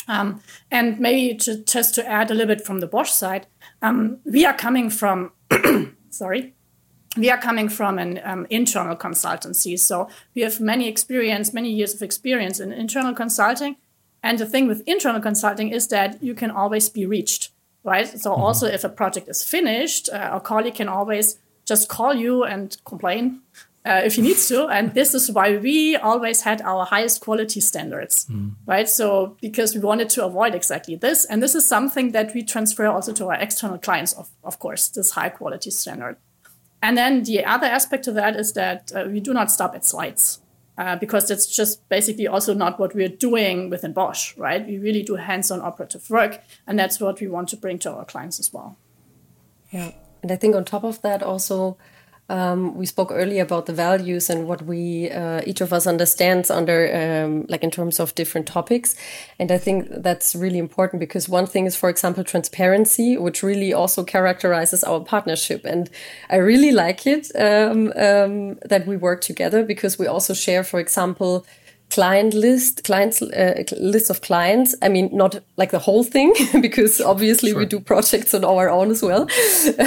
Um, 0.07 0.41
and 0.71 1.01
maybe 1.01 1.37
to, 1.39 1.65
just 1.65 1.95
to 1.97 2.07
add 2.07 2.31
a 2.31 2.35
little 2.35 2.55
bit 2.55 2.65
from 2.65 2.81
the 2.81 2.87
Bosch 2.87 3.11
side, 3.11 3.47
um, 3.83 4.19
we 4.25 4.45
are 4.45 4.57
coming 4.57 4.89
from, 4.89 5.33
sorry, 6.11 6.55
we 7.17 7.29
are 7.29 7.39
coming 7.39 7.69
from 7.69 7.99
an 7.99 8.21
um, 8.25 8.47
internal 8.51 8.97
consultancy. 8.97 9.79
So 9.79 10.09
we 10.35 10.43
have 10.43 10.61
many 10.61 10.89
experience, 10.89 11.53
many 11.53 11.73
years 11.73 11.95
of 11.95 12.03
experience 12.03 12.61
in 12.61 12.73
internal 12.73 13.15
consulting. 13.15 13.77
And 14.23 14.39
the 14.39 14.47
thing 14.47 14.69
with 14.69 14.83
internal 14.87 15.21
consulting 15.21 15.71
is 15.71 15.89
that 15.89 16.23
you 16.23 16.35
can 16.35 16.51
always 16.51 16.89
be 16.89 17.07
reached, 17.07 17.51
right? 17.85 18.07
So 18.07 18.31
mm-hmm. 18.31 18.43
also 18.43 18.67
if 18.67 18.85
a 18.85 18.89
project 18.89 19.29
is 19.29 19.45
finished, 19.45 20.09
uh, 20.13 20.31
a 20.33 20.41
colleague 20.41 20.75
can 20.75 20.89
always 20.89 21.39
just 21.67 21.89
call 21.89 22.15
you 22.15 22.45
and 22.45 22.77
complain 22.85 23.41
uh, 23.85 24.03
if 24.05 24.17
he 24.17 24.23
needs 24.23 24.49
to. 24.49 24.67
And 24.67 24.93
this 24.95 25.15
is 25.15 25.31
why 25.31 25.57
we 25.57 25.97
always 25.97 26.43
had 26.43 26.61
our 26.63 26.85
highest 26.85 27.21
quality 27.21 27.61
standards, 27.61 28.27
mm. 28.27 28.53
right? 28.67 28.89
So 28.89 29.37
because 29.41 29.75
we 29.75 29.81
wanted 29.81 30.11
to 30.11 30.25
avoid 30.25 30.55
exactly 30.55 30.97
this. 30.97 31.25
And 31.25 31.43
this 31.43 31.55
is 31.55 31.67
something 31.67 32.13
that 32.13 32.35
we 32.35 32.43
transfer 32.43 32.87
also 32.87 33.13
to 33.15 33.27
our 33.29 33.35
external 33.35 33.79
clients, 33.79 34.13
of, 34.15 34.29
of 34.45 34.59
course, 34.59 34.89
this 34.89 35.13
high 35.13 35.31
quality 35.31 35.71
standard. 35.71 36.17
And 36.83 36.97
then 36.97 37.25
the 37.25 37.45
other 37.45 37.67
aspect 37.67 38.05
to 38.05 38.13
that 38.13 38.37
is 38.37 38.53
that 38.55 38.91
uh, 38.95 39.05
we 39.07 39.21
do 39.21 39.35
not 39.35 39.51
stop 39.51 39.75
at 39.75 39.85
slides. 39.85 40.40
Uh, 40.81 40.97
because 40.97 41.29
that's 41.29 41.47
just 41.47 41.87
basically 41.91 42.27
also 42.27 42.55
not 42.55 42.81
what 42.81 42.95
we're 42.95 43.07
doing 43.07 43.69
within 43.69 43.93
Bosch, 43.93 44.35
right? 44.39 44.67
We 44.67 44.79
really 44.79 45.03
do 45.03 45.17
hands-on 45.17 45.61
operative 45.61 46.09
work, 46.09 46.41
and 46.67 46.79
that's 46.79 46.99
what 46.99 47.21
we 47.21 47.29
want 47.29 47.51
to 47.51 47.57
bring 47.59 47.79
to 47.81 47.93
our 47.93 48.07
clients 48.07 48.41
as 48.41 48.51
well. 48.51 48.79
Yeah, 49.69 49.93
and 50.23 50.33
I 50.33 50.37
think 50.37 50.57
on 50.57 50.65
top 50.65 50.83
of 50.83 51.03
that, 51.03 51.23
also 51.23 51.77
um, 52.31 52.77
we 52.77 52.87
spoke 52.87 53.11
earlier 53.11 53.43
about 53.43 53.67
the 53.67 53.73
values 53.73 54.31
and 54.31 54.47
what 54.47 54.63
we 54.63 55.11
uh, 55.11 55.43
each 55.47 55.61
of 55.61 55.73
us 55.73 55.87
understands 55.87 56.49
under 56.49 56.79
um, 56.95 57.45
like 57.49 57.65
in 57.65 57.71
terms 57.71 57.99
of 57.99 58.15
different 58.15 58.47
topics. 58.47 58.95
And 59.39 59.51
i 59.51 59.59
think 59.59 59.89
that's 59.91 60.35
really 60.35 60.59
important 60.59 61.01
because 61.01 61.29
one 61.29 61.47
thing 61.47 61.67
is 61.67 61.77
for 61.77 61.91
example 61.91 62.23
transparency 62.23 63.19
which 63.19 63.43
really 63.43 63.73
also 63.73 64.05
characterizes 64.05 64.85
our 64.85 65.01
partnership. 65.01 65.65
And 65.65 65.91
i 66.31 66.37
really 66.37 66.71
like 66.71 67.07
it 67.07 67.31
um, 67.35 67.93
um 67.97 68.59
that 68.65 68.87
we 68.87 68.97
work 68.97 69.21
together 69.21 69.65
because 69.65 69.99
we 69.99 70.07
also 70.07 70.33
share 70.33 70.63
for 70.63 70.79
example 70.79 71.45
client 71.91 72.35
list, 72.35 72.85
clients 72.85 73.21
uh, 73.21 73.65
list 73.79 74.11
of 74.11 74.21
clients. 74.21 74.75
I 74.81 74.89
mean, 74.89 75.11
not 75.13 75.41
like 75.57 75.71
the 75.71 75.79
whole 75.79 76.05
thing 76.05 76.35
because 76.61 77.01
obviously 77.01 77.51
sure. 77.51 77.59
we 77.59 77.67
do 77.67 77.81
projects 77.81 78.33
on 78.33 78.45
our 78.45 78.71
own 78.71 78.91
as 78.91 79.03
well. 79.03 79.29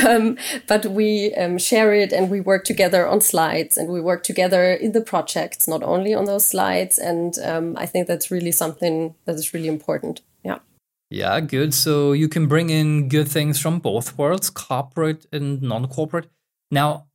Um, 0.04 0.38
but 0.68 0.86
we 0.86 1.34
um, 1.36 1.58
share 1.58 1.94
it 1.94 2.12
and 2.12 2.30
we 2.30 2.42
work 2.42 2.66
together 2.66 3.08
on 3.08 3.22
slides 3.22 3.78
and 3.78 3.90
we 3.90 4.02
work 4.02 4.24
together 4.24 4.74
in 4.74 4.92
the 4.92 5.02
projects, 5.02 5.68
not 5.68 5.82
only 5.82 6.14
on 6.14 6.26
those 6.26 6.46
slides. 6.46 6.98
And 6.98 7.38
um, 7.40 7.76
I 7.78 7.86
think 7.86 8.08
that's 8.08 8.30
really 8.30 8.52
something 8.52 9.16
that 9.26 9.36
is 9.36 9.54
really 9.54 9.68
important. 9.68 10.22
Yeah. 10.44 10.60
Yeah, 11.10 11.40
good. 11.40 11.74
So 11.74 12.12
you 12.12 12.28
can 12.28 12.48
bring 12.48 12.70
in 12.70 13.08
good 13.08 13.28
things 13.28 13.60
from 13.60 13.80
both 13.80 14.18
worlds, 14.18 14.50
corporate 14.50 15.26
and 15.32 15.62
non-corporate. 15.62 16.30
Now, 16.70 17.06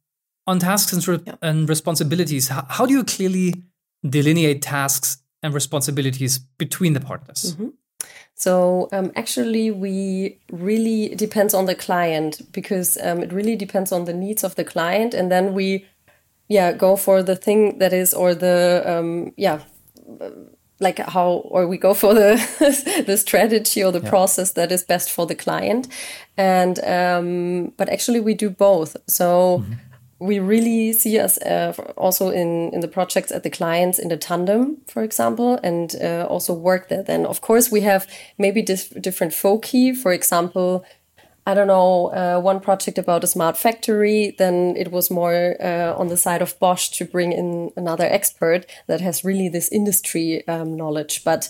on 0.46 0.58
tasks 0.58 0.92
and, 0.92 1.06
re- 1.06 1.20
yeah. 1.26 1.34
and 1.42 1.68
responsibilities, 1.68 2.48
how, 2.48 2.64
how 2.68 2.86
do 2.86 2.94
you 2.94 3.04
clearly 3.04 3.54
delineate 4.08 4.62
tasks 4.62 5.18
and 5.42 5.54
responsibilities 5.54 6.38
between 6.38 6.92
the 6.92 7.00
partners? 7.00 7.54
Mm-hmm. 7.54 7.68
So 8.38 8.88
um, 8.92 9.10
actually, 9.16 9.72
we 9.72 10.38
really 10.52 11.14
depends 11.16 11.54
on 11.54 11.66
the 11.66 11.74
client 11.74 12.40
because 12.52 12.96
um, 13.02 13.20
it 13.20 13.32
really 13.32 13.56
depends 13.56 13.90
on 13.90 14.04
the 14.04 14.12
needs 14.12 14.44
of 14.44 14.54
the 14.54 14.64
client, 14.64 15.12
and 15.12 15.30
then 15.30 15.54
we, 15.54 15.86
yeah, 16.48 16.70
go 16.70 16.94
for 16.94 17.20
the 17.20 17.34
thing 17.34 17.78
that 17.78 17.92
is 17.92 18.14
or 18.14 18.36
the 18.36 18.84
um, 18.86 19.32
yeah, 19.36 19.62
like 20.78 21.00
how 21.00 21.42
or 21.50 21.66
we 21.66 21.78
go 21.78 21.94
for 21.94 22.14
the 22.14 23.04
the 23.06 23.16
strategy 23.16 23.82
or 23.82 23.90
the 23.90 24.00
yeah. 24.00 24.08
process 24.08 24.52
that 24.52 24.70
is 24.70 24.84
best 24.84 25.10
for 25.10 25.26
the 25.26 25.34
client, 25.34 25.88
and 26.36 26.78
um, 26.84 27.72
but 27.76 27.88
actually 27.88 28.20
we 28.20 28.34
do 28.34 28.50
both. 28.50 28.96
So. 29.08 29.64
Mm-hmm 29.64 29.84
we 30.20 30.40
really 30.40 30.92
see 30.92 31.18
us 31.18 31.38
uh, 31.38 31.72
also 31.96 32.30
in, 32.30 32.70
in 32.72 32.80
the 32.80 32.88
projects 32.88 33.30
at 33.30 33.42
the 33.42 33.50
clients 33.50 33.98
in 33.98 34.08
the 34.08 34.16
tandem, 34.16 34.78
for 34.86 35.02
example, 35.02 35.60
and 35.62 35.94
uh, 36.02 36.26
also 36.28 36.52
work 36.52 36.88
there. 36.88 37.02
Then, 37.02 37.24
of 37.24 37.40
course, 37.40 37.70
we 37.70 37.82
have 37.82 38.06
maybe 38.36 38.62
dif 38.62 38.90
different 39.00 39.32
foci. 39.32 39.94
For 39.94 40.12
example, 40.12 40.84
I 41.46 41.54
don't 41.54 41.68
know, 41.68 42.08
uh, 42.08 42.40
one 42.40 42.60
project 42.60 42.98
about 42.98 43.24
a 43.24 43.26
smart 43.26 43.56
factory, 43.56 44.34
then 44.36 44.74
it 44.76 44.90
was 44.90 45.10
more 45.10 45.56
uh, 45.60 45.94
on 45.96 46.08
the 46.08 46.16
side 46.16 46.42
of 46.42 46.58
Bosch 46.58 46.90
to 46.90 47.04
bring 47.04 47.32
in 47.32 47.70
another 47.76 48.04
expert 48.04 48.66
that 48.86 49.00
has 49.00 49.24
really 49.24 49.48
this 49.48 49.70
industry 49.70 50.46
um, 50.48 50.76
knowledge. 50.76 51.24
But 51.24 51.48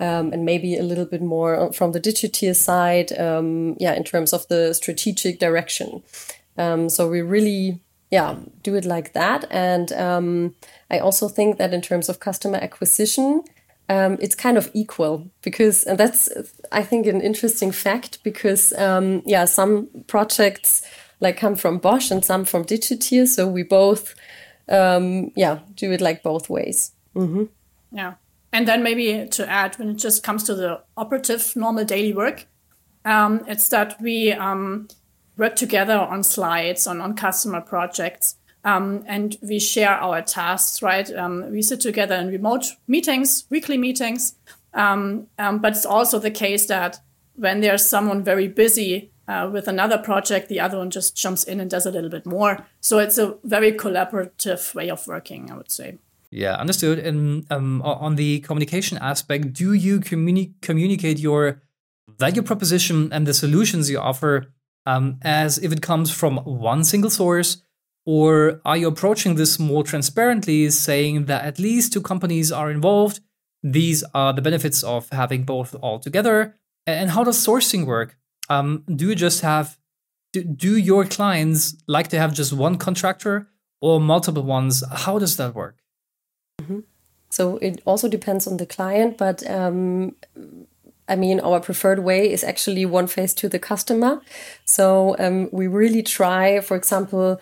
um, 0.00 0.32
and 0.32 0.44
maybe 0.44 0.76
a 0.76 0.82
little 0.82 1.06
bit 1.06 1.22
more 1.22 1.72
from 1.72 1.92
the 1.92 1.98
digital 2.00 2.54
side, 2.54 3.18
um, 3.18 3.76
yeah, 3.80 3.94
in 3.94 4.04
terms 4.04 4.32
of 4.32 4.46
the 4.48 4.72
strategic 4.72 5.40
direction. 5.40 6.02
Um, 6.56 6.88
so 6.88 7.08
we 7.08 7.20
really 7.20 7.80
yeah, 8.10 8.36
do 8.62 8.74
it 8.74 8.84
like 8.84 9.12
that. 9.12 9.44
And 9.50 9.92
um, 9.92 10.54
I 10.90 10.98
also 10.98 11.28
think 11.28 11.58
that 11.58 11.74
in 11.74 11.82
terms 11.82 12.08
of 12.08 12.20
customer 12.20 12.58
acquisition, 12.58 13.42
um, 13.88 14.18
it's 14.20 14.34
kind 14.34 14.56
of 14.56 14.70
equal 14.74 15.30
because, 15.42 15.84
and 15.84 15.98
that's, 15.98 16.28
I 16.72 16.82
think, 16.82 17.06
an 17.06 17.20
interesting 17.20 17.72
fact 17.72 18.22
because, 18.22 18.72
um, 18.74 19.22
yeah, 19.24 19.46
some 19.46 19.88
projects 20.06 20.82
like 21.20 21.38
come 21.38 21.56
from 21.56 21.78
Bosch 21.78 22.10
and 22.10 22.24
some 22.24 22.44
from 22.44 22.64
Digetier. 22.64 23.26
So 23.26 23.46
we 23.46 23.62
both, 23.62 24.14
um, 24.68 25.32
yeah, 25.36 25.60
do 25.74 25.92
it 25.92 26.00
like 26.00 26.22
both 26.22 26.48
ways. 26.48 26.92
Mm 27.14 27.34
-hmm. 27.34 27.48
Yeah. 27.90 28.14
And 28.52 28.66
then 28.66 28.82
maybe 28.82 29.28
to 29.28 29.46
add, 29.46 29.78
when 29.78 29.90
it 29.90 30.02
just 30.04 30.24
comes 30.24 30.44
to 30.44 30.54
the 30.54 30.80
operative 30.94 31.44
normal 31.54 31.84
daily 31.84 32.14
work, 32.14 32.46
um, 33.04 33.42
it's 33.46 33.68
that 33.68 33.96
we, 34.00 34.32
um, 34.32 34.88
work 35.38 35.56
together 35.56 35.96
on 35.96 36.22
slides, 36.22 36.86
on, 36.86 37.00
on 37.00 37.14
customer 37.14 37.62
projects. 37.62 38.36
Um, 38.64 39.04
and 39.06 39.36
we 39.40 39.58
share 39.60 39.90
our 39.92 40.20
tasks, 40.20 40.82
right? 40.82 41.10
Um, 41.14 41.50
we 41.50 41.62
sit 41.62 41.80
together 41.80 42.16
in 42.16 42.28
remote 42.28 42.66
meetings, 42.86 43.46
weekly 43.48 43.78
meetings. 43.78 44.34
Um, 44.74 45.28
um 45.38 45.60
but 45.60 45.72
it's 45.72 45.86
also 45.86 46.18
the 46.18 46.30
case 46.30 46.66
that 46.66 47.00
when 47.36 47.60
there's 47.60 47.86
someone 47.86 48.22
very 48.22 48.48
busy 48.48 49.12
uh, 49.28 49.48
with 49.50 49.68
another 49.68 49.96
project, 49.98 50.48
the 50.48 50.60
other 50.60 50.78
one 50.78 50.90
just 50.90 51.16
jumps 51.16 51.44
in 51.44 51.60
and 51.60 51.70
does 51.70 51.86
a 51.86 51.90
little 51.90 52.10
bit 52.10 52.26
more. 52.26 52.66
So 52.80 52.98
it's 52.98 53.16
a 53.18 53.36
very 53.44 53.72
collaborative 53.72 54.74
way 54.74 54.90
of 54.90 55.06
working, 55.06 55.50
I 55.50 55.56
would 55.56 55.70
say. 55.70 55.98
Yeah, 56.30 56.54
understood. 56.56 56.98
And 56.98 57.46
um, 57.50 57.80
on 57.82 58.16
the 58.16 58.40
communication 58.40 58.98
aspect, 58.98 59.52
do 59.52 59.72
you 59.72 60.00
communi- 60.00 60.52
communicate 60.60 61.18
your 61.18 61.62
value 62.18 62.42
proposition 62.42 63.12
and 63.12 63.26
the 63.26 63.34
solutions 63.34 63.88
you 63.88 63.98
offer 63.98 64.52
um, 64.88 65.18
as 65.22 65.58
if 65.58 65.70
it 65.70 65.82
comes 65.82 66.10
from 66.10 66.38
one 66.38 66.82
single 66.82 67.10
source? 67.10 67.62
Or 68.06 68.60
are 68.64 68.78
you 68.78 68.88
approaching 68.88 69.34
this 69.34 69.58
more 69.58 69.84
transparently, 69.84 70.70
saying 70.70 71.26
that 71.26 71.44
at 71.44 71.58
least 71.58 71.92
two 71.92 72.00
companies 72.00 72.50
are 72.50 72.70
involved? 72.70 73.20
These 73.62 74.02
are 74.14 74.32
the 74.32 74.40
benefits 74.40 74.82
of 74.82 75.10
having 75.10 75.44
both 75.44 75.74
all 75.82 75.98
together. 75.98 76.56
And 76.86 77.10
how 77.10 77.22
does 77.24 77.36
sourcing 77.46 77.84
work? 77.84 78.16
Um, 78.48 78.84
do 78.86 79.08
you 79.10 79.14
just 79.14 79.42
have, 79.42 79.76
do, 80.32 80.42
do 80.42 80.74
your 80.78 81.04
clients 81.04 81.76
like 81.86 82.08
to 82.08 82.18
have 82.18 82.32
just 82.32 82.54
one 82.54 82.78
contractor 82.78 83.48
or 83.82 84.00
multiple 84.00 84.42
ones? 84.42 84.82
How 84.90 85.18
does 85.18 85.36
that 85.36 85.54
work? 85.54 85.76
Mm-hmm. 86.62 86.80
So 87.28 87.58
it 87.58 87.82
also 87.84 88.08
depends 88.08 88.46
on 88.46 88.56
the 88.56 88.64
client, 88.64 89.18
but 89.18 89.48
um, 89.50 90.14
I 91.08 91.16
mean, 91.16 91.40
our 91.40 91.60
preferred 91.60 92.00
way 92.00 92.30
is 92.30 92.44
actually 92.44 92.86
one 92.86 93.06
face 93.06 93.34
to 93.34 93.48
the 93.48 93.58
customer. 93.58 94.20
So 94.64 95.16
um, 95.18 95.48
we 95.52 95.66
really 95.66 96.02
try, 96.02 96.60
for 96.60 96.76
example, 96.76 97.40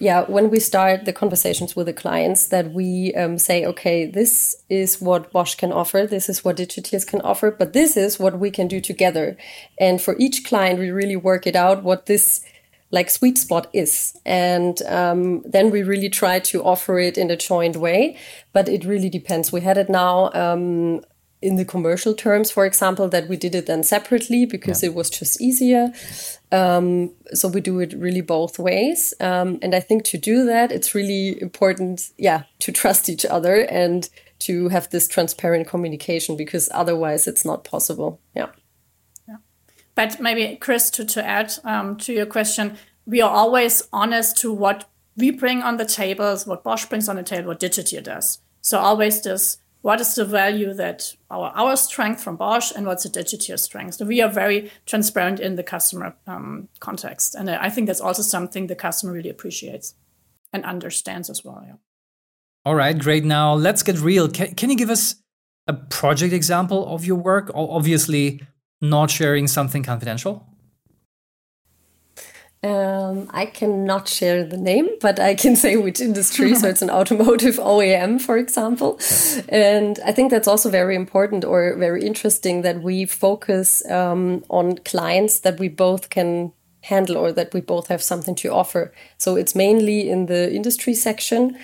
yeah, 0.00 0.24
when 0.26 0.48
we 0.48 0.60
start 0.60 1.04
the 1.04 1.12
conversations 1.12 1.74
with 1.74 1.86
the 1.86 1.92
clients, 1.92 2.48
that 2.48 2.72
we 2.72 3.12
um, 3.14 3.36
say, 3.36 3.64
okay, 3.66 4.06
this 4.06 4.62
is 4.68 5.00
what 5.00 5.32
Bosch 5.32 5.56
can 5.56 5.72
offer, 5.72 6.06
this 6.06 6.28
is 6.28 6.44
what 6.44 6.56
Digetiers 6.56 7.04
can 7.04 7.20
offer, 7.22 7.50
but 7.50 7.72
this 7.72 7.96
is 7.96 8.18
what 8.18 8.38
we 8.38 8.50
can 8.52 8.68
do 8.68 8.80
together. 8.80 9.36
And 9.80 10.00
for 10.00 10.16
each 10.18 10.44
client, 10.44 10.78
we 10.78 10.90
really 10.90 11.16
work 11.16 11.48
it 11.48 11.56
out 11.56 11.82
what 11.82 12.06
this 12.06 12.44
like 12.90 13.10
sweet 13.10 13.36
spot 13.36 13.68
is. 13.72 14.18
And 14.24 14.80
um, 14.82 15.42
then 15.44 15.70
we 15.70 15.82
really 15.82 16.08
try 16.08 16.38
to 16.40 16.62
offer 16.64 16.98
it 16.98 17.18
in 17.18 17.30
a 17.30 17.36
joint 17.36 17.76
way. 17.76 18.16
But 18.52 18.68
it 18.68 18.84
really 18.84 19.10
depends. 19.10 19.52
We 19.52 19.60
had 19.60 19.76
it 19.78 19.90
now 19.90 20.30
um, 20.32 21.02
in 21.40 21.56
the 21.56 21.64
commercial 21.64 22.14
terms, 22.14 22.50
for 22.50 22.66
example, 22.66 23.08
that 23.08 23.28
we 23.28 23.36
did 23.36 23.54
it 23.54 23.66
then 23.66 23.82
separately 23.82 24.44
because 24.44 24.82
yeah. 24.82 24.88
it 24.88 24.94
was 24.94 25.08
just 25.08 25.40
easier. 25.40 25.92
Um, 26.50 27.12
so 27.32 27.48
we 27.48 27.60
do 27.60 27.78
it 27.80 27.92
really 27.96 28.22
both 28.22 28.58
ways. 28.58 29.14
Um, 29.20 29.58
and 29.62 29.74
I 29.74 29.80
think 29.80 30.04
to 30.04 30.18
do 30.18 30.44
that, 30.46 30.72
it's 30.72 30.94
really 30.94 31.40
important, 31.40 32.10
yeah, 32.16 32.44
to 32.60 32.72
trust 32.72 33.08
each 33.08 33.24
other 33.24 33.66
and 33.66 34.08
to 34.40 34.68
have 34.68 34.90
this 34.90 35.06
transparent 35.06 35.68
communication 35.68 36.36
because 36.36 36.68
otherwise 36.72 37.26
it's 37.28 37.44
not 37.44 37.64
possible. 37.64 38.20
Yeah. 38.34 38.50
Yeah. 39.28 39.36
But 39.94 40.20
maybe, 40.20 40.56
Chris, 40.56 40.90
to, 40.90 41.04
to 41.04 41.24
add 41.24 41.52
um, 41.64 41.96
to 41.98 42.12
your 42.12 42.26
question, 42.26 42.78
we 43.06 43.20
are 43.20 43.30
always 43.30 43.86
honest 43.92 44.36
to 44.38 44.52
what 44.52 44.88
we 45.16 45.30
bring 45.30 45.62
on 45.62 45.76
the 45.76 45.84
tables, 45.84 46.46
what 46.46 46.64
Bosch 46.64 46.86
brings 46.86 47.08
on 47.08 47.16
the 47.16 47.22
table, 47.22 47.48
what 47.48 47.60
Digetier 47.60 48.02
does. 48.02 48.38
So 48.60 48.78
always 48.78 49.22
this 49.22 49.58
what 49.82 50.00
is 50.00 50.14
the 50.14 50.24
value 50.24 50.74
that 50.74 51.14
our, 51.30 51.52
our 51.54 51.76
strength 51.76 52.22
from 52.22 52.36
Bosch 52.36 52.72
and 52.74 52.86
what's 52.86 53.04
the 53.04 53.10
Digetier 53.10 53.58
strength. 53.58 53.94
So 53.94 54.06
we 54.06 54.20
are 54.20 54.28
very 54.30 54.70
transparent 54.86 55.40
in 55.40 55.56
the 55.56 55.62
customer 55.62 56.16
um, 56.26 56.68
context. 56.80 57.34
And 57.34 57.48
I 57.48 57.70
think 57.70 57.86
that's 57.86 58.00
also 58.00 58.22
something 58.22 58.66
the 58.66 58.74
customer 58.74 59.12
really 59.12 59.30
appreciates. 59.30 59.94
and 60.52 60.64
understands 60.64 61.30
as 61.30 61.44
well. 61.44 61.62
Yeah. 61.66 61.74
All 62.64 62.74
right, 62.74 62.98
great. 62.98 63.24
Now 63.24 63.54
let's 63.54 63.82
get 63.82 64.00
real. 64.00 64.28
Can, 64.28 64.54
can 64.54 64.70
you 64.70 64.76
give 64.76 64.90
us 64.90 65.16
a 65.66 65.74
project 65.74 66.32
example 66.32 66.86
of 66.94 67.04
your 67.04 67.16
work? 67.16 67.50
Obviously, 67.54 68.40
not 68.80 69.10
sharing 69.10 69.46
something 69.46 69.82
confidential. 69.82 70.46
Um, 72.64 73.30
I 73.30 73.46
cannot 73.46 74.08
share 74.08 74.42
the 74.42 74.56
name, 74.56 74.88
but 75.00 75.20
I 75.20 75.36
can 75.36 75.54
say 75.54 75.76
which 75.76 76.00
industry. 76.00 76.54
so 76.56 76.68
it's 76.68 76.82
an 76.82 76.90
automotive 76.90 77.56
OEM, 77.58 78.20
for 78.20 78.36
example. 78.36 78.98
And 79.48 80.00
I 80.04 80.10
think 80.10 80.32
that's 80.32 80.48
also 80.48 80.68
very 80.68 80.96
important 80.96 81.44
or 81.44 81.76
very 81.76 82.04
interesting 82.04 82.62
that 82.62 82.82
we 82.82 83.06
focus 83.06 83.88
um, 83.88 84.44
on 84.50 84.78
clients 84.78 85.40
that 85.40 85.60
we 85.60 85.68
both 85.68 86.10
can 86.10 86.52
handle 86.82 87.16
or 87.16 87.30
that 87.32 87.54
we 87.54 87.60
both 87.60 87.86
have 87.88 88.02
something 88.02 88.34
to 88.36 88.48
offer. 88.48 88.92
So 89.18 89.36
it's 89.36 89.54
mainly 89.54 90.10
in 90.10 90.26
the 90.26 90.52
industry 90.52 90.94
section. 90.94 91.56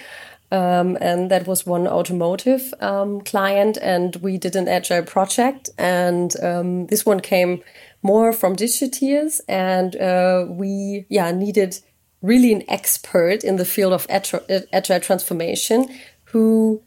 Um, 0.53 0.97
and 1.01 1.33
that 1.33 1.49
was 1.49 1.67
one 1.67 1.89
automotive 1.89 2.73
um, 2.79 3.23
client, 3.23 3.77
and 3.83 4.15
we 4.17 4.39
did 4.39 4.55
an 4.55 4.69
agile 4.69 5.03
project. 5.03 5.71
And 5.79 6.33
um, 6.41 6.87
this 6.87 7.05
one 7.05 7.19
came 7.19 7.65
more 8.05 8.33
from 8.33 8.55
digetiers, 8.55 9.41
and 9.49 9.97
uh, 9.97 10.47
we 10.49 11.07
yeah 11.09 11.33
needed 11.33 11.81
really 12.23 12.53
an 12.53 12.63
expert 12.69 13.43
in 13.43 13.57
the 13.57 13.65
field 13.65 13.93
of 13.93 14.07
agile, 14.09 14.41
agile 14.73 15.01
transformation 15.01 15.89
who 16.25 16.81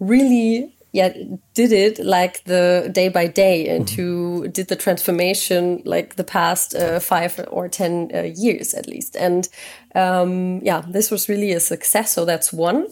really 0.00 0.74
yeah 0.92 1.12
did 1.54 1.72
it 1.72 1.98
like 1.98 2.44
the 2.44 2.88
day 2.92 3.08
by 3.08 3.26
day 3.26 3.68
and 3.68 3.86
mm-hmm. 3.86 4.00
who 4.00 4.48
did 4.48 4.68
the 4.68 4.76
transformation 4.76 5.82
like 5.84 6.14
the 6.14 6.24
past 6.24 6.74
uh, 6.74 7.00
five 7.00 7.44
or 7.50 7.68
ten 7.68 8.10
uh, 8.14 8.22
years 8.22 8.74
at 8.74 8.86
least 8.86 9.16
and 9.16 9.48
um, 9.94 10.60
yeah 10.62 10.82
this 10.88 11.10
was 11.10 11.28
really 11.28 11.52
a 11.52 11.60
success 11.60 12.12
so 12.12 12.24
that's 12.24 12.52
one 12.52 12.86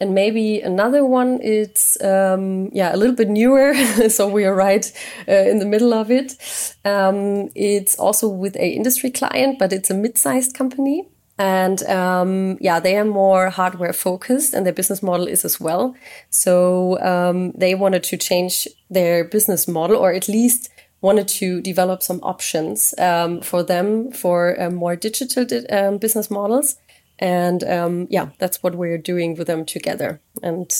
and 0.00 0.14
maybe 0.14 0.60
another 0.60 1.04
one 1.04 1.40
it's 1.42 2.02
um, 2.02 2.68
yeah 2.72 2.94
a 2.94 2.96
little 2.96 3.14
bit 3.14 3.28
newer 3.28 3.74
so 4.08 4.28
we 4.28 4.44
are 4.44 4.54
right 4.54 4.92
uh, 5.28 5.32
in 5.32 5.58
the 5.58 5.66
middle 5.66 5.94
of 5.94 6.10
it. 6.10 6.36
Um, 6.84 7.50
it's 7.54 7.98
also 7.98 8.28
with 8.28 8.56
a 8.56 8.68
industry 8.68 9.10
client 9.10 9.58
but 9.58 9.72
it's 9.72 9.90
a 9.90 9.94
mid-sized 9.94 10.54
company. 10.54 11.08
And 11.38 11.82
um, 11.84 12.56
yeah 12.60 12.80
they 12.80 12.96
are 12.96 13.04
more 13.04 13.50
hardware 13.50 13.92
focused 13.92 14.54
and 14.54 14.64
their 14.64 14.72
business 14.72 15.02
model 15.02 15.28
is 15.28 15.44
as 15.44 15.60
well. 15.60 15.94
So 16.30 17.00
um, 17.00 17.52
they 17.52 17.74
wanted 17.74 18.02
to 18.04 18.16
change 18.16 18.68
their 18.90 19.24
business 19.24 19.66
model 19.66 19.96
or 19.96 20.12
at 20.12 20.28
least 20.28 20.70
wanted 21.02 21.28
to 21.28 21.60
develop 21.60 22.02
some 22.02 22.20
options 22.22 22.94
um, 22.98 23.40
for 23.40 23.62
them 23.62 24.10
for 24.12 24.60
uh, 24.60 24.70
more 24.70 24.96
digital 24.96 25.44
di 25.44 25.66
um, 25.68 25.98
business 25.98 26.30
models 26.30 26.76
and 27.18 27.64
um, 27.64 28.06
yeah, 28.10 28.30
that's 28.38 28.62
what 28.62 28.74
we're 28.74 28.98
doing 28.98 29.34
with 29.34 29.46
them 29.46 29.64
together. 29.64 30.20
And 30.42 30.70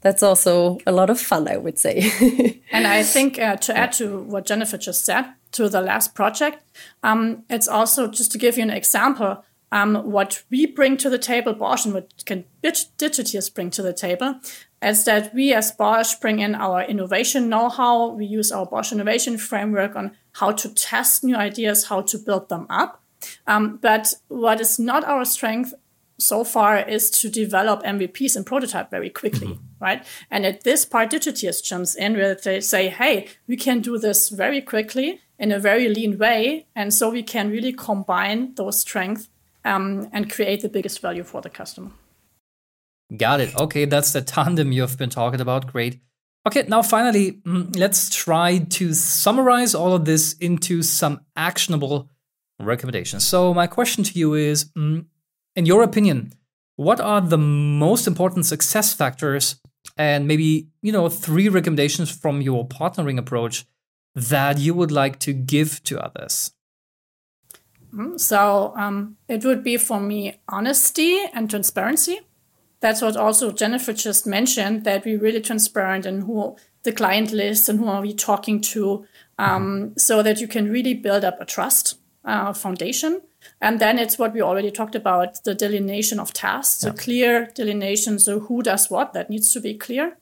that's 0.00 0.22
also 0.22 0.78
a 0.86 0.92
lot 0.92 1.10
of 1.10 1.20
fun, 1.20 1.48
I 1.48 1.56
would 1.56 1.78
say. 1.78 2.10
and 2.72 2.86
I 2.86 3.02
think 3.02 3.38
uh, 3.38 3.56
to 3.56 3.76
add 3.76 3.92
to 3.94 4.20
what 4.20 4.46
Jennifer 4.46 4.78
just 4.78 5.04
said, 5.04 5.26
to 5.52 5.68
the 5.68 5.80
last 5.80 6.14
project, 6.14 6.62
um, 7.02 7.44
it's 7.50 7.68
also 7.68 8.08
just 8.08 8.32
to 8.32 8.38
give 8.38 8.56
you 8.56 8.62
an 8.62 8.70
example. 8.70 9.44
Um, 9.70 9.96
what 10.10 10.44
we 10.50 10.64
bring 10.66 10.96
to 10.98 11.10
the 11.10 11.18
table, 11.18 11.52
Bosch, 11.52 11.84
and 11.84 11.92
what 11.94 12.24
can 12.24 12.44
Digetiers 12.62 13.52
bring 13.54 13.70
to 13.70 13.82
the 13.82 13.92
table, 13.92 14.40
is 14.80 15.04
that 15.04 15.34
we 15.34 15.52
as 15.52 15.72
Bosch 15.72 16.14
bring 16.14 16.38
in 16.38 16.54
our 16.54 16.82
innovation 16.82 17.48
know-how. 17.48 18.08
We 18.08 18.24
use 18.24 18.50
our 18.50 18.64
Bosch 18.64 18.92
innovation 18.92 19.36
framework 19.36 19.94
on 19.96 20.16
how 20.32 20.52
to 20.52 20.72
test 20.72 21.24
new 21.24 21.36
ideas, 21.36 21.88
how 21.88 22.02
to 22.02 22.18
build 22.18 22.48
them 22.48 22.66
up. 22.70 23.02
Um, 23.46 23.78
but 23.80 24.14
what 24.28 24.60
is 24.60 24.78
not 24.78 25.04
our 25.04 25.24
strength 25.24 25.74
so 26.18 26.44
far 26.44 26.78
is 26.78 27.10
to 27.10 27.28
develop 27.28 27.82
MVPs 27.82 28.36
and 28.36 28.44
prototype 28.44 28.90
very 28.90 29.10
quickly, 29.10 29.48
mm-hmm. 29.48 29.62
right? 29.84 30.04
And 30.30 30.44
at 30.44 30.64
this 30.64 30.84
part, 30.84 31.10
Digetiers 31.10 31.62
jumps 31.62 31.94
in 31.94 32.16
where 32.16 32.34
they 32.34 32.60
say, 32.60 32.88
hey, 32.88 33.28
we 33.46 33.56
can 33.56 33.80
do 33.80 33.98
this 33.98 34.28
very 34.28 34.60
quickly 34.60 35.20
in 35.38 35.52
a 35.52 35.58
very 35.58 35.88
lean 35.88 36.18
way. 36.18 36.66
And 36.74 36.92
so 36.92 37.10
we 37.10 37.22
can 37.22 37.50
really 37.50 37.72
combine 37.72 38.54
those 38.54 38.80
strengths 38.80 39.28
um, 39.64 40.08
and 40.12 40.30
create 40.30 40.62
the 40.62 40.68
biggest 40.68 41.00
value 41.00 41.22
for 41.22 41.40
the 41.40 41.50
customer. 41.50 41.90
Got 43.16 43.40
it. 43.40 43.56
Okay, 43.56 43.84
that's 43.84 44.12
the 44.12 44.20
tandem 44.20 44.72
you've 44.72 44.98
been 44.98 45.10
talking 45.10 45.40
about. 45.40 45.66
Great. 45.68 46.00
Okay, 46.46 46.64
now 46.68 46.82
finally, 46.82 47.32
mm, 47.32 47.76
let's 47.78 48.14
try 48.14 48.58
to 48.58 48.92
summarize 48.92 49.74
all 49.74 49.94
of 49.94 50.04
this 50.04 50.34
into 50.34 50.82
some 50.82 51.20
actionable 51.36 52.10
recommendations. 52.60 53.26
So, 53.26 53.54
my 53.54 53.66
question 53.66 54.04
to 54.04 54.18
you 54.18 54.34
is 54.34 54.66
mm, 54.76 55.04
in 55.56 55.66
your 55.66 55.82
opinion, 55.82 56.32
what 56.76 57.00
are 57.00 57.20
the 57.20 57.38
most 57.38 58.06
important 58.06 58.46
success 58.46 58.92
factors 58.92 59.60
and 59.96 60.28
maybe, 60.28 60.68
you 60.82 60.92
know, 60.92 61.08
three 61.08 61.48
recommendations 61.48 62.10
from 62.10 62.40
your 62.40 62.66
partnering 62.66 63.18
approach 63.18 63.66
that 64.14 64.58
you 64.58 64.74
would 64.74 64.92
like 64.92 65.18
to 65.20 65.32
give 65.32 65.82
to 65.84 65.98
others? 65.98 66.52
Mm, 67.92 68.20
so, 68.20 68.72
um, 68.76 69.16
it 69.28 69.44
would 69.44 69.64
be 69.64 69.76
for 69.76 70.00
me 70.00 70.40
honesty 70.48 71.20
and 71.32 71.48
transparency. 71.50 72.20
That's 72.80 73.02
what 73.02 73.16
also 73.16 73.50
Jennifer 73.50 73.92
just 73.92 74.24
mentioned 74.24 74.84
that 74.84 75.04
we're 75.04 75.18
really 75.18 75.40
transparent 75.40 76.06
in 76.06 76.20
who 76.22 76.56
the 76.84 76.92
client 76.92 77.32
list 77.32 77.68
and 77.68 77.80
who 77.80 77.88
are 77.88 78.00
we 78.00 78.14
talking 78.14 78.60
to, 78.60 79.04
um, 79.36 79.94
so 79.96 80.22
that 80.22 80.40
you 80.40 80.46
can 80.46 80.70
really 80.70 80.94
build 80.94 81.24
up 81.24 81.40
a 81.40 81.44
trust 81.44 81.97
uh, 82.24 82.52
foundation. 82.52 83.22
And 83.60 83.80
then 83.80 83.98
it's 83.98 84.18
what 84.18 84.34
we 84.34 84.42
already 84.42 84.70
talked 84.70 84.94
about 84.94 85.42
the 85.44 85.54
delineation 85.54 86.18
of 86.20 86.32
tasks, 86.32 86.84
yeah. 86.84 86.90
a 86.90 86.92
clear 86.92 87.50
delineation. 87.54 88.18
So, 88.18 88.40
who 88.40 88.62
does 88.62 88.90
what? 88.90 89.12
That 89.12 89.30
needs 89.30 89.52
to 89.52 89.60
be 89.60 89.74
clear. 89.74 90.16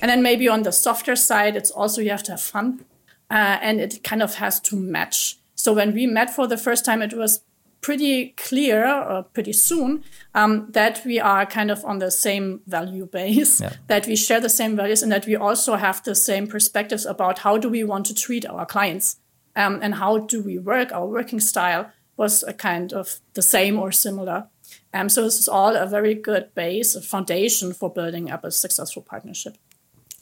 And 0.00 0.10
then 0.10 0.22
maybe 0.22 0.48
on 0.48 0.62
the 0.62 0.72
softer 0.72 1.16
side, 1.16 1.56
it's 1.56 1.70
also 1.70 2.00
you 2.00 2.10
have 2.10 2.22
to 2.24 2.32
have 2.32 2.40
fun 2.40 2.84
uh, 3.30 3.58
and 3.60 3.80
it 3.80 4.02
kind 4.02 4.22
of 4.22 4.36
has 4.36 4.60
to 4.60 4.76
match. 4.76 5.38
So, 5.54 5.72
when 5.72 5.94
we 5.94 6.06
met 6.06 6.30
for 6.30 6.46
the 6.46 6.56
first 6.56 6.84
time, 6.84 7.02
it 7.02 7.14
was 7.14 7.40
pretty 7.80 8.30
clear 8.30 8.86
or 8.86 9.22
pretty 9.22 9.52
soon 9.52 10.02
um, 10.34 10.66
that 10.72 11.00
we 11.04 11.20
are 11.20 11.46
kind 11.46 11.70
of 11.70 11.84
on 11.84 12.00
the 12.00 12.10
same 12.10 12.60
value 12.66 13.06
base, 13.06 13.60
yeah. 13.60 13.72
that 13.86 14.06
we 14.06 14.16
share 14.16 14.40
the 14.40 14.48
same 14.48 14.76
values, 14.76 15.02
and 15.02 15.12
that 15.12 15.26
we 15.26 15.36
also 15.36 15.76
have 15.76 16.02
the 16.04 16.14
same 16.14 16.46
perspectives 16.46 17.06
about 17.06 17.40
how 17.40 17.56
do 17.56 17.68
we 17.68 17.84
want 17.84 18.04
to 18.06 18.14
treat 18.14 18.44
our 18.46 18.66
clients 18.66 19.16
um, 19.58 19.80
and 19.82 19.96
how 19.96 20.18
do 20.18 20.40
we 20.40 20.58
work? 20.58 20.92
Our 20.92 21.06
working 21.06 21.40
style 21.40 21.90
was 22.16 22.44
a 22.44 22.52
kind 22.52 22.92
of 22.92 23.18
the 23.34 23.42
same 23.42 23.78
or 23.78 23.92
similar. 23.92 24.46
Um, 24.94 25.08
so 25.08 25.24
this 25.24 25.38
is 25.38 25.48
all 25.48 25.76
a 25.76 25.86
very 25.86 26.14
good 26.14 26.54
base, 26.54 26.94
a 26.94 27.02
foundation 27.02 27.72
for 27.74 27.92
building 27.92 28.30
up 28.30 28.44
a 28.44 28.50
successful 28.50 29.02
partnership. 29.02 29.58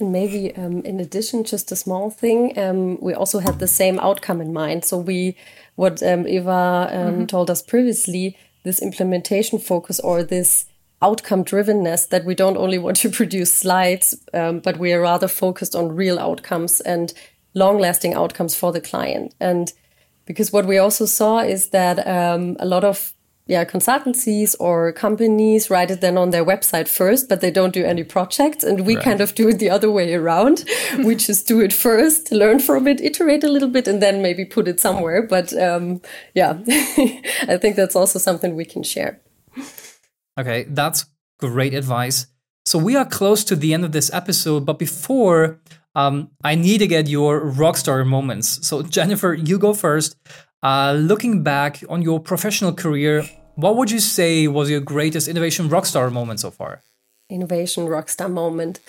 And 0.01 0.13
maybe 0.13 0.55
um, 0.57 0.83
in 0.83 1.01
addition, 1.01 1.45
just 1.45 1.71
a 1.73 1.77
small 1.77 2.11
thing, 2.11 2.59
um, 2.59 2.99
we 3.01 3.15
also 3.15 3.39
had 3.39 3.59
the 3.59 3.69
same 3.69 3.99
outcome 3.99 4.41
in 4.41 4.53
mind. 4.53 4.85
So 4.85 4.99
we, 4.99 5.37
what 5.75 6.03
um, 6.03 6.27
Eva 6.27 6.91
um, 6.93 6.99
mm 6.99 7.19
-hmm. 7.19 7.27
told 7.27 7.51
us 7.51 7.63
previously, 7.63 8.37
this 8.63 8.81
implementation 8.81 9.61
focus 9.61 10.01
or 10.01 10.25
this 10.25 10.67
outcome 11.01 11.45
drivenness 11.45 12.09
that 12.09 12.25
we 12.25 12.35
don't 12.35 12.57
only 12.57 12.79
want 12.79 13.01
to 13.03 13.11
produce 13.19 13.53
slides, 13.55 14.15
um, 14.33 14.61
but 14.61 14.77
we 14.77 14.95
are 14.95 15.03
rather 15.03 15.29
focused 15.29 15.75
on 15.75 15.97
real 15.97 16.19
outcomes 16.19 16.83
and 16.83 17.13
long 17.57 17.79
lasting 17.79 18.15
outcomes 18.15 18.55
for 18.55 18.71
the 18.71 18.81
client. 18.81 19.35
And 19.41 19.73
because 20.27 20.53
what 20.53 20.67
we 20.67 20.79
also 20.79 21.07
saw 21.07 21.39
is 21.39 21.71
that 21.71 22.07
um, 22.07 22.57
a 22.61 22.67
lot 22.67 22.85
of 22.85 23.15
yeah, 23.49 23.65
consultancies 23.65 24.57
or 24.59 24.93
companies 24.93 25.71
write 25.71 25.93
it 25.93 26.01
then 26.01 26.19
on 26.19 26.31
their 26.31 26.45
website 26.45 26.89
first, 26.89 27.29
but 27.29 27.41
they 27.41 27.51
don't 27.51 27.73
do 27.73 27.85
any 27.85 28.03
projects. 28.03 28.65
And 28.65 28.85
we 28.85 28.97
right. 28.97 29.05
kind 29.05 29.21
of 29.21 29.37
do 29.37 29.49
it 29.49 29.61
the 29.61 29.71
other 29.71 29.89
way 29.91 30.15
around. 30.15 30.65
we 31.05 31.15
just 31.15 31.47
do 31.47 31.61
it 31.61 31.73
first, 31.73 32.33
learn 32.33 32.59
from 32.59 32.89
it, 32.89 33.01
iterate 33.01 33.45
a 33.45 33.49
little 33.49 33.69
bit, 33.69 33.87
and 33.87 34.03
then 34.03 34.21
maybe 34.21 34.45
put 34.45 34.67
it 34.67 34.81
somewhere. 34.81 35.23
But 35.23 35.53
um, 35.53 36.01
yeah, 36.35 36.59
I 36.69 37.57
think 37.61 37.77
that's 37.77 37.95
also 37.95 38.19
something 38.19 38.57
we 38.57 38.65
can 38.65 38.83
share. 38.83 39.21
Okay, 40.37 40.67
that's 40.69 41.07
great 41.39 41.73
advice. 41.73 42.27
So 42.67 42.79
we 42.79 42.97
are 42.97 43.05
close 43.05 43.45
to 43.45 43.55
the 43.55 43.73
end 43.73 43.85
of 43.85 43.93
this 43.93 44.13
episode, 44.13 44.67
but 44.67 44.79
before 44.79 45.61
um, 45.95 46.31
I 46.43 46.57
need 46.57 46.79
to 46.79 46.89
get 46.89 47.09
your 47.09 47.41
rockstar 47.41 48.05
moments. 48.05 48.67
So, 48.67 48.83
Jennifer, 48.83 49.33
you 49.33 49.57
go 49.59 49.73
first. 49.73 50.17
Uh, 50.63 50.93
looking 50.93 51.45
back 51.45 51.83
on 51.89 52.03
your 52.03 52.19
professional 52.19 52.73
career, 52.73 53.25
what 53.55 53.77
would 53.77 53.91
you 53.91 54.01
say 54.01 54.49
was 54.49 54.69
your 54.69 54.81
greatest 54.81 55.29
innovation 55.29 55.69
rockstar 55.69 56.13
moment 56.13 56.41
so 56.41 56.51
far? 56.51 56.83
Innovation 57.31 57.87
rockstar 57.87 58.31
moment. 58.31 58.81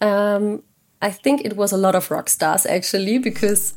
Um, 0.00 0.62
I 1.02 1.10
think 1.10 1.44
it 1.44 1.56
was 1.56 1.72
a 1.72 1.76
lot 1.76 1.94
of 1.94 2.10
rock 2.10 2.28
stars 2.28 2.64
actually, 2.64 3.18
because 3.18 3.74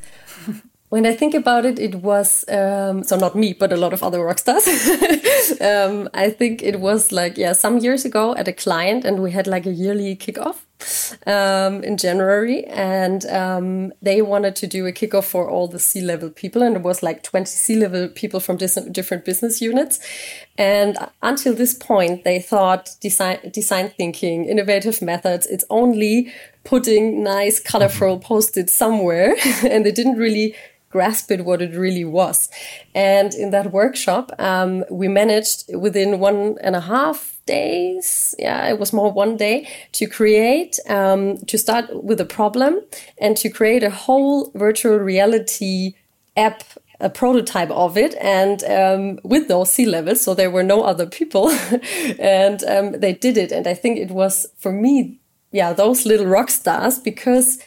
when 0.89 1.06
I 1.06 1.13
think 1.13 1.36
about 1.36 1.65
it, 1.65 1.78
it 1.78 1.95
was 1.95 2.43
um, 2.49 3.04
so 3.04 3.15
not 3.15 3.36
me, 3.36 3.54
but 3.54 3.71
a 3.71 3.78
lot 3.78 3.93
of 3.93 4.02
other 4.02 4.23
rock 4.23 4.39
stars. 4.39 4.67
um, 5.62 6.10
I 6.15 6.32
think 6.32 6.63
it 6.63 6.80
was 6.80 7.12
like 7.12 7.38
yeah, 7.38 7.54
some 7.54 7.78
years 7.78 8.06
ago 8.06 8.36
at 8.36 8.47
a 8.47 8.54
client, 8.54 9.06
and 9.06 9.21
we 9.21 9.32
had 9.32 9.45
like 9.45 9.67
a 9.67 9.71
yearly 9.71 10.15
kickoff 10.15 10.58
um, 11.28 11.84
in 11.84 11.95
January, 11.95 12.63
and 12.65 13.23
um, 13.28 13.93
they 14.02 14.23
wanted 14.23 14.56
to 14.58 14.67
do 14.67 14.88
a 14.88 14.91
kickoff 14.91 15.25
for 15.25 15.47
all 15.47 15.67
the 15.67 15.78
C 15.78 16.02
level 16.02 16.32
people, 16.32 16.63
and 16.63 16.75
it 16.75 16.82
was 16.82 17.04
like 17.04 17.21
twenty 17.21 17.45
C 17.45 17.75
level 17.75 18.08
people 18.08 18.39
from 18.39 18.58
different 18.58 19.25
business 19.25 19.62
units. 19.62 19.99
And 20.58 20.97
until 21.21 21.54
this 21.54 21.75
point, 21.75 22.23
they 22.23 22.39
thought 22.39 22.95
design 22.99 23.38
design 23.54 23.89
thinking, 23.95 24.45
innovative 24.45 25.04
methods, 25.04 25.45
it's 25.45 25.65
only 25.69 26.34
putting 26.63 27.23
nice, 27.23 27.60
colorful 27.60 28.17
post-it 28.17 28.71
somewhere, 28.71 29.36
and 29.63 29.86
they 29.86 29.91
didn't 29.91 30.17
really 30.17 30.56
grasp 30.89 31.32
it 31.32 31.45
what 31.45 31.62
it 31.62 31.75
really 31.75 32.06
was. 32.06 32.49
And 32.95 33.34
in 33.34 33.52
that 33.52 33.71
workshop, 33.71 34.32
um, 34.39 34.84
we 34.89 35.08
managed 35.08 35.65
within 35.75 36.19
one 36.19 36.58
and 36.62 36.75
a 36.75 36.82
half 36.82 37.39
days, 37.45 38.36
yeah, 38.39 38.67
it 38.67 38.80
was 38.80 38.93
more 38.93 39.12
one 39.12 39.38
day, 39.38 39.67
to 39.93 40.08
create, 40.08 40.80
um, 40.88 41.38
to 41.45 41.58
start 41.58 42.04
with 42.04 42.19
a 42.19 42.25
problem 42.25 42.82
and 43.17 43.38
to 43.38 43.49
create 43.49 43.84
a 43.84 43.89
whole 43.89 44.52
virtual 44.56 44.97
reality 44.97 45.93
app 46.38 46.63
a 47.02 47.10
prototype 47.10 47.71
of 47.71 47.97
it 47.97 48.13
and 48.15 48.63
um, 48.65 49.19
with 49.23 49.47
those 49.47 49.71
C 49.71 49.86
levels 49.86 50.21
so 50.21 50.34
there 50.34 50.52
were 50.52 50.63
no 50.63 50.84
other 50.84 51.06
people 51.06 51.49
and 52.19 52.62
um, 52.65 52.91
they 52.99 53.13
did 53.13 53.38
it 53.38 53.52
and 53.54 53.67
i 53.67 53.73
think 53.73 53.97
it 53.97 54.12
was 54.12 54.45
for 54.58 54.71
me 54.71 55.17
yeah 55.52 55.71
those 55.71 56.06
little 56.06 56.25
rock 56.25 56.49
stars 56.49 56.99
because 56.99 57.60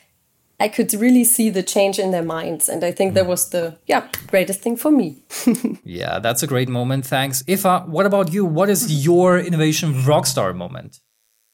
I 0.62 0.68
could 0.68 0.94
really 0.94 1.24
see 1.24 1.50
the 1.50 1.64
change 1.64 1.98
in 1.98 2.12
their 2.12 2.22
minds. 2.22 2.68
And 2.68 2.84
I 2.84 2.92
think 2.92 3.14
that 3.14 3.26
was 3.26 3.50
the 3.50 3.76
yeah 3.88 4.06
greatest 4.28 4.60
thing 4.60 4.76
for 4.76 4.92
me. 4.92 5.16
yeah, 5.84 6.20
that's 6.20 6.44
a 6.44 6.46
great 6.46 6.68
moment. 6.68 7.04
Thanks. 7.04 7.42
Eva, 7.48 7.80
what 7.86 8.06
about 8.06 8.32
you? 8.32 8.44
What 8.44 8.68
is 8.70 9.04
your 9.04 9.40
innovation 9.40 9.92
rockstar 9.92 10.54
moment? 10.54 11.00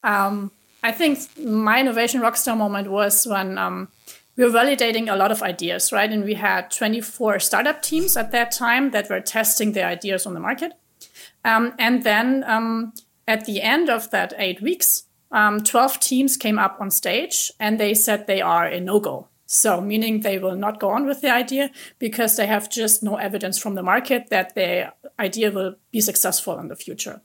Um, 0.03 0.51
I 0.83 0.93
think 0.93 1.21
my 1.39 1.81
innovation 1.81 2.21
rockstar 2.21 2.55
moment 2.55 2.91
was 2.91 3.27
when 3.27 3.57
um, 3.57 3.89
we 4.37 4.45
were 4.45 4.51
validating 4.51 5.11
a 5.11 5.17
lot 5.17 5.33
of 5.33 5.43
ideas, 5.43 5.91
right? 5.91 6.13
And 6.13 6.23
we 6.23 6.35
had 6.35 6.71
24 6.71 7.41
startup 7.41 7.81
teams 7.81 8.15
at 8.15 8.31
that 8.33 8.53
time 8.53 8.91
that 8.91 9.09
were 9.09 9.21
testing 9.21 9.73
their 9.73 9.87
ideas 9.87 10.27
on 10.27 10.35
the 10.35 10.41
market. 10.41 10.73
Um, 11.47 11.73
and 11.79 12.03
then 12.03 12.45
um, 12.47 12.93
at 13.27 13.47
the 13.47 13.63
end 13.63 13.89
of 13.89 14.11
that 14.11 14.35
eight 14.37 14.61
weeks, 14.61 15.05
um, 15.31 15.63
12 15.63 16.01
teams 16.01 16.37
came 16.37 16.59
up 16.59 16.81
on 16.81 16.91
stage 16.91 17.53
and 17.61 17.79
they 17.79 17.95
said 17.95 18.27
they 18.27 18.41
are 18.41 18.67
a 18.67 18.81
no 18.81 19.01
go. 19.01 19.29
So, 19.51 19.81
meaning 19.81 20.21
they 20.21 20.39
will 20.39 20.57
not 20.57 20.79
go 20.79 20.91
on 20.91 21.07
with 21.07 21.23
the 21.23 21.33
idea 21.33 21.71
because 21.99 22.37
they 22.37 22.47
have 22.47 22.71
just 22.71 23.03
no 23.03 23.17
evidence 23.17 23.59
from 23.59 23.75
the 23.75 23.83
market 23.83 24.29
that 24.29 24.55
their 24.55 24.93
idea 25.19 25.51
will 25.51 25.77
be 25.91 26.03
successful 26.03 26.59
in 26.59 26.69
the 26.69 26.77
future. 26.77 27.23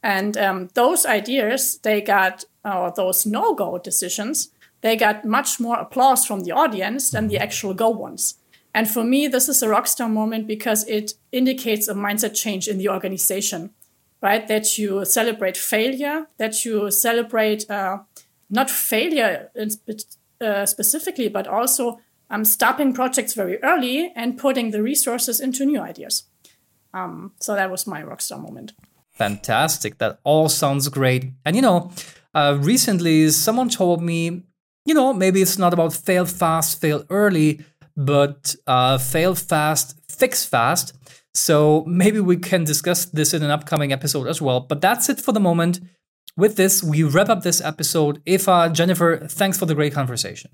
And 0.00 0.36
um, 0.36 0.68
those 0.74 1.04
ideas, 1.04 1.78
they 1.78 2.00
got, 2.00 2.44
or 2.64 2.92
those 2.94 3.26
no 3.26 3.54
go 3.54 3.78
decisions, 3.78 4.50
they 4.82 4.96
got 4.96 5.24
much 5.24 5.58
more 5.58 5.76
applause 5.76 6.24
from 6.24 6.44
the 6.44 6.52
audience 6.52 7.10
than 7.10 7.26
the 7.26 7.38
actual 7.38 7.74
go 7.74 7.88
ones. 7.88 8.36
And 8.72 8.88
for 8.88 9.02
me, 9.02 9.26
this 9.28 9.48
is 9.48 9.62
a 9.62 9.66
rockstar 9.66 10.10
moment 10.10 10.46
because 10.46 10.86
it 10.86 11.14
indicates 11.32 11.88
a 11.88 11.94
mindset 11.94 12.34
change 12.34 12.68
in 12.68 12.78
the 12.78 12.88
organization 12.88 13.70
right? 14.24 14.48
That 14.48 14.78
you 14.78 15.04
celebrate 15.04 15.56
failure, 15.56 16.26
that 16.38 16.64
you 16.64 16.90
celebrate 16.90 17.70
uh, 17.70 17.98
not 18.48 18.70
failure 18.70 19.50
uh, 20.40 20.66
specifically, 20.66 21.28
but 21.28 21.46
also 21.46 22.00
um, 22.30 22.44
stopping 22.44 22.94
projects 22.94 23.34
very 23.34 23.62
early 23.62 24.12
and 24.16 24.38
putting 24.38 24.70
the 24.70 24.82
resources 24.82 25.40
into 25.40 25.66
new 25.66 25.80
ideas. 25.80 26.24
Um, 26.94 27.32
so 27.38 27.54
that 27.54 27.70
was 27.70 27.86
my 27.86 28.02
rockstar 28.02 28.40
moment. 28.40 28.72
Fantastic. 29.10 29.98
That 29.98 30.18
all 30.24 30.48
sounds 30.48 30.88
great. 30.88 31.32
And 31.44 31.54
you 31.54 31.62
know, 31.62 31.92
uh, 32.34 32.56
recently 32.60 33.28
someone 33.28 33.68
told 33.68 34.02
me, 34.02 34.42
you 34.86 34.94
know, 34.94 35.12
maybe 35.12 35.42
it's 35.42 35.58
not 35.58 35.74
about 35.74 35.92
fail 35.92 36.24
fast, 36.24 36.80
fail 36.80 37.04
early, 37.10 37.60
but 37.96 38.56
uh, 38.66 38.96
fail 38.98 39.34
fast, 39.34 40.00
fix 40.08 40.44
fast. 40.46 40.94
So 41.34 41.84
maybe 41.86 42.20
we 42.20 42.36
can 42.36 42.64
discuss 42.64 43.06
this 43.06 43.34
in 43.34 43.42
an 43.42 43.50
upcoming 43.50 43.92
episode 43.92 44.28
as 44.28 44.40
well. 44.40 44.60
But 44.60 44.80
that's 44.80 45.08
it 45.08 45.20
for 45.20 45.32
the 45.32 45.40
moment. 45.40 45.80
With 46.36 46.56
this, 46.56 46.82
we 46.82 47.02
wrap 47.02 47.28
up 47.28 47.42
this 47.42 47.60
episode. 47.60 48.22
Eva, 48.26 48.70
Jennifer, 48.72 49.26
thanks 49.28 49.58
for 49.58 49.66
the 49.66 49.74
great 49.74 49.92
conversation. 49.92 50.50